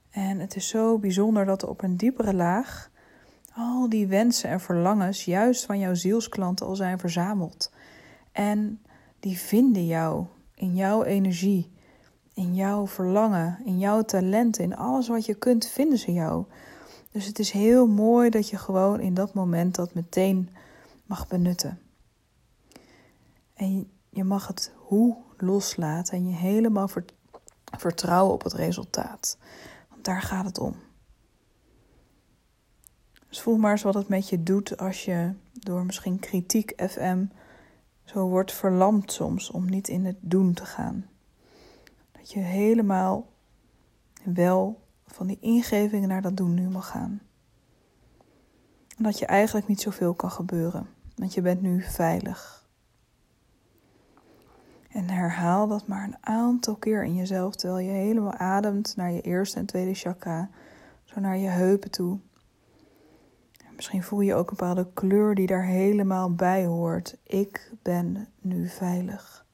En 0.09 0.39
het 0.39 0.55
is 0.55 0.67
zo 0.67 0.99
bijzonder 0.99 1.45
dat 1.45 1.61
er 1.61 1.69
op 1.69 1.83
een 1.83 1.97
diepere 1.97 2.33
laag 2.33 2.91
al 3.55 3.89
die 3.89 4.07
wensen 4.07 4.49
en 4.49 4.59
verlangens 4.59 5.25
juist 5.25 5.65
van 5.65 5.79
jouw 5.79 5.93
zielsklanten 5.93 6.65
al 6.65 6.75
zijn 6.75 6.99
verzameld. 6.99 7.71
En 8.31 8.81
die 9.19 9.37
vinden 9.37 9.85
jou 9.85 10.25
in 10.55 10.75
jouw 10.75 11.03
energie, 11.03 11.71
in 12.33 12.55
jouw 12.55 12.87
verlangen, 12.87 13.59
in 13.65 13.79
jouw 13.79 14.01
talenten, 14.01 14.63
in 14.63 14.75
alles 14.75 15.07
wat 15.07 15.25
je 15.25 15.33
kunt, 15.33 15.67
vinden 15.67 15.97
ze 15.97 16.13
jou. 16.13 16.45
Dus 17.11 17.25
het 17.25 17.39
is 17.39 17.51
heel 17.51 17.87
mooi 17.87 18.29
dat 18.29 18.49
je 18.49 18.57
gewoon 18.57 18.99
in 18.99 19.13
dat 19.13 19.33
moment 19.33 19.75
dat 19.75 19.93
meteen 19.93 20.49
mag 21.05 21.27
benutten. 21.27 21.79
En 23.53 23.91
je 24.09 24.23
mag 24.23 24.47
het 24.47 24.71
hoe 24.75 25.17
loslaten 25.37 26.13
en 26.13 26.27
je 26.29 26.35
helemaal 26.35 26.89
vertrouwen 27.77 28.33
op 28.33 28.43
het 28.43 28.53
resultaat. 28.53 29.37
Daar 30.01 30.21
gaat 30.21 30.45
het 30.45 30.59
om. 30.59 30.75
Dus 33.31 33.41
voel 33.41 33.57
maar 33.57 33.71
eens 33.71 33.81
wat 33.81 33.93
het 33.93 34.07
met 34.07 34.29
je 34.29 34.43
doet 34.43 34.77
als 34.77 35.05
je 35.05 35.33
door 35.53 35.85
misschien 35.85 36.19
kritiek 36.19 36.73
FM 36.89 37.25
zo 38.03 38.27
wordt 38.27 38.51
verlamd 38.53 39.11
soms 39.11 39.51
om 39.51 39.69
niet 39.69 39.87
in 39.87 40.05
het 40.05 40.17
doen 40.19 40.53
te 40.53 40.65
gaan. 40.65 41.05
Dat 42.11 42.31
je 42.31 42.39
helemaal 42.39 43.29
wel 44.23 44.81
van 45.05 45.27
die 45.27 45.37
ingevingen 45.39 46.09
naar 46.09 46.21
dat 46.21 46.37
doen 46.37 46.53
nu 46.53 46.69
mag 46.69 46.87
gaan. 46.87 47.21
En 48.97 49.03
dat 49.03 49.19
je 49.19 49.25
eigenlijk 49.25 49.67
niet 49.67 49.81
zoveel 49.81 50.13
kan 50.13 50.31
gebeuren, 50.31 50.87
want 51.15 51.33
je 51.33 51.41
bent 51.41 51.61
nu 51.61 51.81
veilig. 51.81 52.69
En 54.89 55.09
herhaal 55.09 55.67
dat 55.67 55.87
maar 55.87 56.03
een 56.03 56.25
aantal 56.25 56.75
keer 56.75 57.03
in 57.03 57.15
jezelf 57.15 57.55
terwijl 57.55 57.87
je 57.87 57.91
helemaal 57.91 58.33
ademt 58.33 58.95
naar 58.95 59.11
je 59.11 59.21
eerste 59.21 59.59
en 59.59 59.65
tweede 59.65 59.93
chakra, 59.93 60.49
zo 61.03 61.19
naar 61.19 61.37
je 61.37 61.47
heupen 61.47 61.91
toe. 61.91 62.19
Misschien 63.81 64.03
voel 64.03 64.21
je 64.21 64.35
ook 64.35 64.49
een 64.49 64.57
bepaalde 64.57 64.91
kleur 64.93 65.35
die 65.35 65.47
daar 65.47 65.65
helemaal 65.65 66.35
bij 66.35 66.65
hoort. 66.65 67.17
Ik 67.23 67.71
ben 67.81 68.27
nu 68.41 68.67
veilig. 68.67 69.45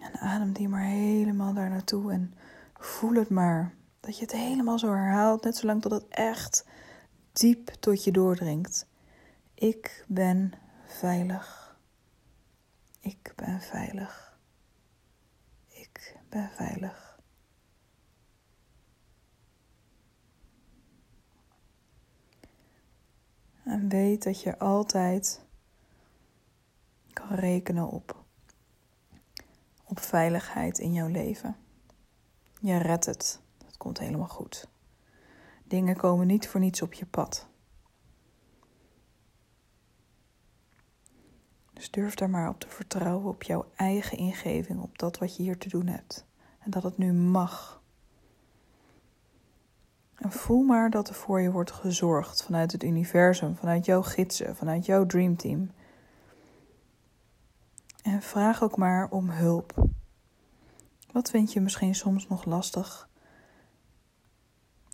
En 0.00 0.18
adem 0.18 0.52
die 0.52 0.68
maar 0.68 0.84
helemaal 0.84 1.54
daar 1.54 1.68
naartoe 1.68 2.12
en 2.12 2.34
voel 2.78 3.14
het 3.14 3.28
maar. 3.28 3.74
Dat 4.00 4.16
je 4.16 4.22
het 4.22 4.32
helemaal 4.32 4.78
zo 4.78 4.92
herhaalt, 4.92 5.44
net 5.44 5.56
zolang 5.56 5.82
tot 5.82 5.92
het 5.92 6.08
echt 6.08 6.66
diep 7.32 7.68
tot 7.68 8.04
je 8.04 8.12
doordringt. 8.12 8.86
Ik 9.54 10.04
ben 10.08 10.52
veilig. 10.86 11.76
Ik 13.00 13.32
ben 13.36 13.60
veilig. 13.60 14.38
Ik 15.68 16.16
ben 16.28 16.50
veilig. 16.54 17.09
En 23.70 23.88
weet 23.88 24.22
dat 24.22 24.42
je 24.42 24.58
altijd 24.58 25.44
kan 27.12 27.28
rekenen 27.28 27.88
op, 27.88 28.24
op 29.84 30.00
veiligheid 30.00 30.78
in 30.78 30.92
jouw 30.92 31.08
leven. 31.08 31.56
Je 32.60 32.76
redt 32.76 33.06
het. 33.06 33.40
Het 33.66 33.76
komt 33.76 33.98
helemaal 33.98 34.28
goed. 34.28 34.68
Dingen 35.64 35.96
komen 35.96 36.26
niet 36.26 36.48
voor 36.48 36.60
niets 36.60 36.82
op 36.82 36.92
je 36.92 37.06
pad. 37.06 37.48
Dus 41.72 41.90
durf 41.90 42.14
daar 42.14 42.30
maar 42.30 42.48
op 42.48 42.60
te 42.60 42.68
vertrouwen 42.68 43.28
op 43.28 43.42
jouw 43.42 43.70
eigen 43.74 44.18
ingeving, 44.18 44.80
op 44.80 44.98
dat 44.98 45.18
wat 45.18 45.36
je 45.36 45.42
hier 45.42 45.58
te 45.58 45.68
doen 45.68 45.86
hebt. 45.86 46.26
En 46.58 46.70
dat 46.70 46.82
het 46.82 46.98
nu 46.98 47.12
mag. 47.12 47.79
En 50.20 50.32
voel 50.32 50.62
maar 50.62 50.90
dat 50.90 51.08
er 51.08 51.14
voor 51.14 51.40
je 51.40 51.50
wordt 51.50 51.70
gezorgd 51.70 52.42
vanuit 52.42 52.72
het 52.72 52.82
universum, 52.82 53.56
vanuit 53.56 53.84
jouw 53.84 54.02
gidsen, 54.02 54.56
vanuit 54.56 54.86
jouw 54.86 55.06
dreamteam. 55.06 55.70
En 58.02 58.22
vraag 58.22 58.62
ook 58.62 58.76
maar 58.76 59.10
om 59.10 59.30
hulp. 59.30 59.88
Wat 61.12 61.30
vind 61.30 61.52
je 61.52 61.60
misschien 61.60 61.94
soms 61.94 62.28
nog 62.28 62.44
lastig? 62.44 63.08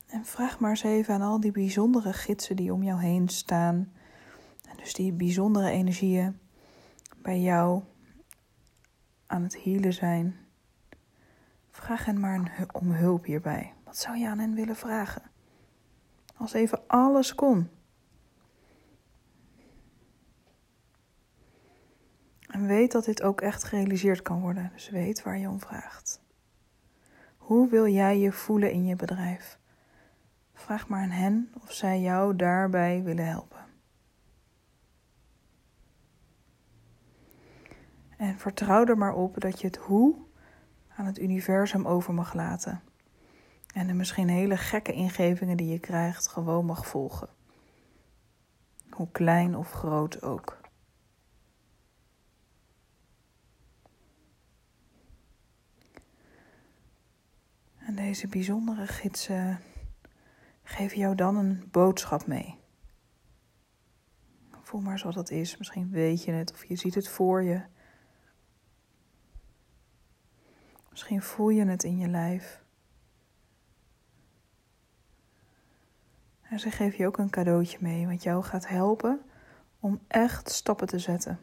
En 0.07 0.25
vraag 0.25 0.59
maar 0.59 0.71
eens 0.71 0.83
even 0.83 1.15
aan 1.15 1.23
al 1.23 1.41
die 1.41 1.53
bijzondere 1.53 2.13
gidsen 2.13 2.57
die 2.57 2.73
om 2.73 2.83
jou 2.83 3.01
heen 3.01 3.29
staan. 3.29 3.93
En 4.69 4.77
dus 4.77 4.95
die 4.95 5.13
bijzondere 5.13 5.71
energieën 5.71 6.39
bij 7.23 7.41
jou 7.41 7.83
aan 9.27 9.43
het 9.43 9.63
healen 9.63 9.93
zijn. 9.93 10.37
Vraag 11.71 12.05
hen 12.05 12.21
maar 12.21 12.67
om 12.73 12.91
hulp 12.91 13.25
hierbij. 13.25 13.76
Zou 13.97 14.17
je 14.17 14.29
aan 14.29 14.39
hen 14.39 14.55
willen 14.55 14.77
vragen? 14.77 15.23
Als 16.37 16.53
even 16.53 16.87
alles 16.87 17.35
kon. 17.35 17.71
En 22.47 22.67
weet 22.67 22.93
dat 22.93 23.05
dit 23.05 23.23
ook 23.23 23.41
echt 23.41 23.65
gerealiseerd 23.65 24.23
kan 24.23 24.41
worden. 24.41 24.71
Dus 24.73 24.89
weet 24.89 25.23
waar 25.23 25.39
je 25.39 25.49
om 25.49 25.61
vraagt. 25.61 26.21
Hoe 27.37 27.69
wil 27.69 27.87
jij 27.87 28.19
je 28.19 28.33
voelen 28.33 28.73
in 28.73 28.87
je 28.87 28.97
bedrijf? 28.97 29.59
Vraag 30.55 30.89
maar 30.89 31.03
aan 31.03 31.11
hen 31.11 31.53
of 31.63 31.73
zij 31.73 32.01
jou 32.01 32.37
daarbij 32.37 33.03
willen 33.03 33.27
helpen. 33.27 33.65
En 38.17 38.39
vertrouw 38.39 38.85
er 38.85 38.99
maar 38.99 39.15
op 39.15 39.41
dat 39.41 39.61
je 39.61 39.67
het 39.67 39.77
hoe 39.77 40.17
aan 40.97 41.07
het 41.07 41.19
universum 41.19 41.87
over 41.87 42.15
mag 42.15 42.35
laten. 42.35 42.83
En 43.77 43.87
de 43.87 43.93
misschien 43.93 44.29
hele 44.29 44.57
gekke 44.57 44.93
ingevingen 44.93 45.57
die 45.57 45.69
je 45.69 45.79
krijgt 45.79 46.29
gewoon 46.29 46.67
mag 46.67 46.87
volgen. 46.87 47.29
Hoe 48.91 49.11
klein 49.11 49.57
of 49.57 49.73
groot 49.73 50.23
ook. 50.23 50.61
En 57.77 57.95
deze 57.95 58.29
bijzondere 58.29 58.87
gidsen 58.87 59.61
geven 60.63 60.99
jou 60.99 61.15
dan 61.15 61.37
een 61.37 61.69
boodschap 61.71 62.27
mee. 62.27 62.59
Voel 64.63 64.81
maar 64.81 64.93
eens 64.93 65.03
wat 65.03 65.15
dat 65.15 65.31
is. 65.31 65.57
Misschien 65.57 65.91
weet 65.91 66.25
je 66.25 66.33
het 66.33 66.53
of 66.53 66.65
je 66.65 66.77
ziet 66.77 66.95
het 66.95 67.09
voor 67.09 67.43
je. 67.43 67.63
Misschien 70.91 71.23
voel 71.23 71.49
je 71.49 71.67
het 71.67 71.85
in 71.85 71.99
je 71.99 72.09
lijf. 72.09 72.65
En 76.57 76.63
ze 76.63 76.71
geven 76.71 76.99
je 76.99 77.07
ook 77.07 77.19
een 77.19 77.31
cadeautje 77.31 77.79
mee, 77.81 78.07
wat 78.07 78.23
jou 78.23 78.45
gaat 78.45 78.69
helpen 78.69 79.21
om 79.81 80.01
echt 80.09 80.51
stappen 80.51 80.87
te 80.87 80.99
zetten. 80.99 81.41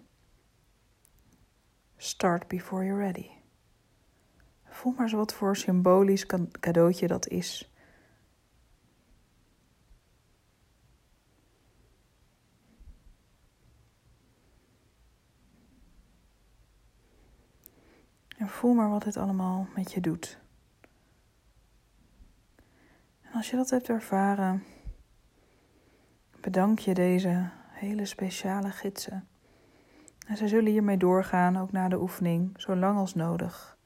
Start 1.97 2.47
before 2.47 2.86
you're 2.86 3.04
ready. 3.04 3.30
Voel 4.63 4.91
maar 4.91 5.02
eens 5.02 5.12
wat 5.12 5.34
voor 5.34 5.56
symbolisch 5.56 6.26
cadeautje 6.60 7.08
dat 7.08 7.28
is. 7.28 7.71
En 18.38 18.49
voel 18.49 18.73
maar 18.73 18.89
wat 18.89 19.04
dit 19.04 19.17
allemaal 19.17 19.67
met 19.76 19.91
je 19.91 20.02
doet. 20.02 20.39
En 23.21 23.34
als 23.34 23.49
je 23.49 23.56
dat 23.56 23.69
hebt 23.69 23.89
ervaren, 23.89 24.63
bedank 26.43 26.79
je 26.79 26.93
deze 26.93 27.49
hele 27.69 28.06
speciale 28.06 28.71
gidsen. 28.71 29.27
En 30.27 30.38
ze 30.38 30.47
zullen 30.47 30.71
hiermee 30.71 30.97
doorgaan, 30.97 31.58
ook 31.58 31.71
na 31.71 31.88
de 31.88 32.01
oefening, 32.01 32.62
zo 32.62 32.75
lang 32.75 32.97
als 32.97 33.15
nodig. 33.15 33.77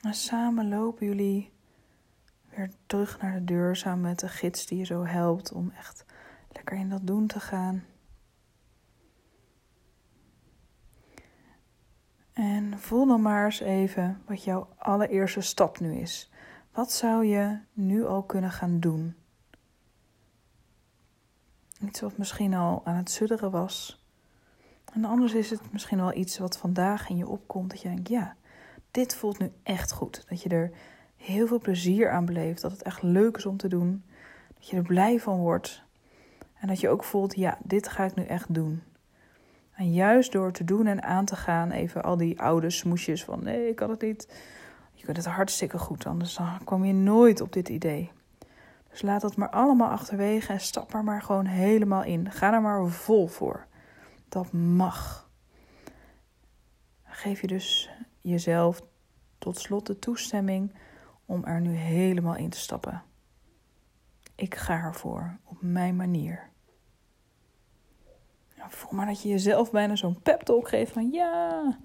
En 0.00 0.14
samen 0.14 0.68
lopen 0.68 1.06
jullie 1.06 1.52
weer 2.48 2.70
terug 2.86 3.20
naar 3.20 3.32
de 3.32 3.44
deur, 3.44 3.76
samen 3.76 4.00
met 4.00 4.18
de 4.18 4.28
gids 4.28 4.66
die 4.66 4.78
je 4.78 4.84
zo 4.84 5.04
helpt 5.04 5.52
om 5.52 5.70
echt 5.70 6.04
lekker 6.52 6.76
in 6.76 6.88
dat 6.88 7.06
doen 7.06 7.26
te 7.26 7.40
gaan. 7.40 7.84
En 12.32 12.78
voel 12.78 13.06
dan 13.06 13.22
maar 13.22 13.44
eens 13.44 13.60
even 13.60 14.22
wat 14.26 14.44
jouw 14.44 14.68
allereerste 14.78 15.40
stap 15.40 15.80
nu 15.80 15.94
is. 15.94 16.32
Wat 16.72 16.92
zou 16.92 17.24
je 17.24 17.58
nu 17.72 18.06
al 18.06 18.22
kunnen 18.22 18.50
gaan 18.50 18.80
doen? 18.80 19.16
Iets 21.84 22.00
wat 22.00 22.16
misschien 22.16 22.54
al 22.54 22.80
aan 22.84 22.96
het 22.96 23.10
sudderen 23.10 23.50
was. 23.50 24.02
En 24.92 25.04
anders 25.04 25.34
is 25.34 25.50
het 25.50 25.72
misschien 25.72 25.98
wel 25.98 26.14
iets 26.14 26.38
wat 26.38 26.58
vandaag 26.58 27.08
in 27.08 27.16
je 27.16 27.28
opkomt. 27.28 27.70
Dat 27.70 27.80
je 27.80 27.88
denkt, 27.88 28.08
ja, 28.08 28.36
dit 28.90 29.14
voelt 29.14 29.38
nu 29.38 29.52
echt 29.62 29.92
goed. 29.92 30.24
Dat 30.28 30.42
je 30.42 30.48
er 30.48 30.70
heel 31.16 31.46
veel 31.46 31.58
plezier 31.58 32.10
aan 32.10 32.24
beleeft. 32.24 32.62
Dat 32.62 32.72
het 32.72 32.82
echt 32.82 33.02
leuk 33.02 33.36
is 33.36 33.46
om 33.46 33.56
te 33.56 33.68
doen. 33.68 34.02
Dat 34.58 34.68
je 34.68 34.76
er 34.76 34.82
blij 34.82 35.20
van 35.20 35.38
wordt. 35.38 35.82
En 36.60 36.68
dat 36.68 36.80
je 36.80 36.88
ook 36.88 37.04
voelt, 37.04 37.36
ja, 37.36 37.58
dit 37.64 37.88
ga 37.88 38.04
ik 38.04 38.14
nu 38.14 38.24
echt 38.24 38.54
doen. 38.54 38.82
En 39.74 39.92
juist 39.92 40.32
door 40.32 40.52
te 40.52 40.64
doen 40.64 40.86
en 40.86 41.02
aan 41.02 41.24
te 41.24 41.36
gaan, 41.36 41.70
even 41.70 42.02
al 42.02 42.16
die 42.16 42.40
oude 42.40 42.70
smoesjes 42.70 43.24
van 43.24 43.44
nee, 43.44 43.68
ik 43.68 43.76
kan 43.76 43.90
het 43.90 44.00
niet. 44.00 44.28
Je 44.94 45.04
kunt 45.04 45.16
het 45.16 45.26
hartstikke 45.26 45.78
goed, 45.78 46.06
anders 46.06 46.34
dan 46.34 46.64
kwam 46.64 46.84
je 46.84 46.92
nooit 46.92 47.40
op 47.40 47.52
dit 47.52 47.68
idee. 47.68 48.10
Dus 48.90 49.02
laat 49.02 49.20
dat 49.20 49.36
maar 49.36 49.50
allemaal 49.50 49.90
achterwege 49.90 50.52
en 50.52 50.60
stap 50.60 50.94
er 50.94 51.04
maar 51.04 51.22
gewoon 51.22 51.46
helemaal 51.46 52.02
in. 52.02 52.30
Ga 52.30 52.52
er 52.52 52.62
maar 52.62 52.86
vol 52.86 53.26
voor. 53.26 53.66
Dat 54.28 54.52
mag. 54.52 55.30
Geef 57.04 57.40
je 57.40 57.46
dus 57.46 57.90
jezelf 58.20 58.82
tot 59.38 59.58
slot 59.58 59.86
de 59.86 59.98
toestemming 59.98 60.74
om 61.26 61.44
er 61.44 61.60
nu 61.60 61.74
helemaal 61.74 62.36
in 62.36 62.50
te 62.50 62.58
stappen. 62.58 63.02
Ik 64.34 64.54
ga 64.54 64.74
ervoor 64.74 65.38
op 65.44 65.56
mijn 65.60 65.96
manier. 65.96 66.48
voel 68.68 68.92
maar 68.92 69.06
dat 69.06 69.22
je 69.22 69.28
jezelf 69.28 69.70
bijna 69.70 69.96
zo'n 69.96 70.22
pep 70.22 70.40
talk 70.40 70.68
geeft 70.68 70.92
van 70.92 71.10
ja, 71.10 71.78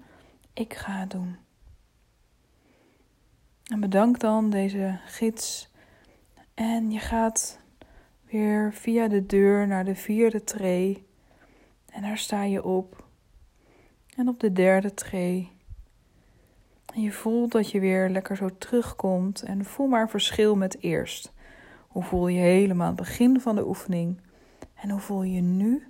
ik 0.52 0.74
ga 0.74 0.92
het 0.92 1.10
doen. 1.10 1.36
En 3.64 3.80
bedank 3.80 4.18
dan 4.18 4.50
deze 4.50 4.98
gids. 5.06 5.72
En 6.54 6.90
je 6.90 6.98
gaat 6.98 7.60
weer 8.30 8.72
via 8.72 9.08
de 9.08 9.26
deur 9.26 9.66
naar 9.66 9.84
de 9.84 9.94
vierde 9.94 10.44
tree. 10.44 11.06
En 11.90 12.02
daar 12.02 12.18
sta 12.18 12.42
je 12.42 12.64
op. 12.64 13.04
En 14.16 14.28
op 14.28 14.40
de 14.40 14.52
derde 14.52 14.94
tree. 14.94 15.50
En 16.94 17.02
je 17.02 17.12
voelt 17.12 17.52
dat 17.52 17.70
je 17.70 17.80
weer 17.80 18.08
lekker 18.08 18.36
zo 18.36 18.50
terugkomt. 18.58 19.42
En 19.42 19.64
voel 19.64 19.86
maar 19.86 20.10
verschil 20.10 20.56
met 20.56 20.82
eerst. 20.82 21.32
Hoe 21.88 22.02
voel 22.02 22.28
je 22.28 22.40
helemaal 22.40 22.86
het 22.86 22.96
begin 22.96 23.40
van 23.40 23.56
de 23.56 23.66
oefening? 23.66 24.20
En 24.74 24.90
hoe 24.90 25.00
voel 25.00 25.22
je 25.22 25.40
nu? 25.40 25.86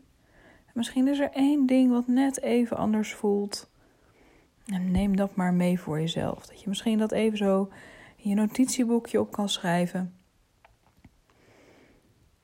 Misschien 0.72 1.08
is 1.08 1.18
er 1.18 1.30
één 1.30 1.66
ding 1.66 1.90
wat 1.90 2.06
net 2.06 2.40
even 2.40 2.76
anders 2.76 3.14
voelt. 3.14 3.70
En 4.66 4.90
neem 4.90 5.16
dat 5.16 5.36
maar 5.36 5.54
mee 5.54 5.80
voor 5.80 6.00
jezelf. 6.00 6.46
Dat 6.46 6.60
je 6.60 6.68
misschien 6.68 6.98
dat 6.98 7.12
even 7.12 7.38
zo 7.38 7.68
in 8.16 8.28
je 8.30 8.34
notitieboekje 8.34 9.20
op 9.20 9.32
kan 9.32 9.48
schrijven. 9.48 10.14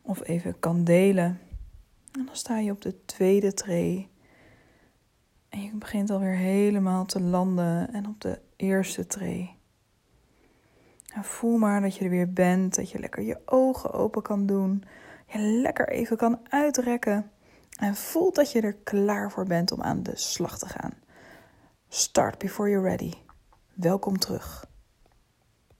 Of 0.02 0.28
even 0.28 0.58
kan 0.58 0.84
delen. 0.84 1.40
En 2.12 2.26
dan 2.26 2.36
sta 2.36 2.58
je 2.58 2.70
op 2.70 2.80
de 2.80 3.04
tweede 3.04 3.54
tree. 3.54 4.08
En 5.48 5.62
je 5.62 5.70
begint 5.74 6.10
alweer 6.10 6.36
helemaal 6.36 7.04
te 7.04 7.20
landen 7.20 7.92
en 7.92 8.06
op 8.06 8.20
de 8.20 8.40
eerste 8.56 9.06
tree. 9.06 9.58
En 11.14 11.24
voel 11.24 11.58
maar 11.58 11.80
dat 11.80 11.96
je 11.96 12.04
er 12.04 12.10
weer 12.10 12.32
bent, 12.32 12.74
dat 12.74 12.90
je 12.90 12.98
lekker 12.98 13.22
je 13.22 13.38
ogen 13.44 13.92
open 13.92 14.22
kan 14.22 14.46
doen, 14.46 14.84
je 15.26 15.38
lekker 15.38 15.88
even 15.88 16.16
kan 16.16 16.38
uitrekken 16.48 17.30
en 17.76 17.94
voelt 17.94 18.34
dat 18.34 18.52
je 18.52 18.60
er 18.60 18.76
klaar 18.76 19.30
voor 19.30 19.44
bent 19.44 19.72
om 19.72 19.82
aan 19.82 20.02
de 20.02 20.16
slag 20.16 20.58
te 20.58 20.66
gaan. 20.66 20.92
Start 21.88 22.38
before 22.38 22.70
you're 22.70 22.88
ready. 22.88 23.12
Welkom 23.74 24.18
terug. 24.18 24.69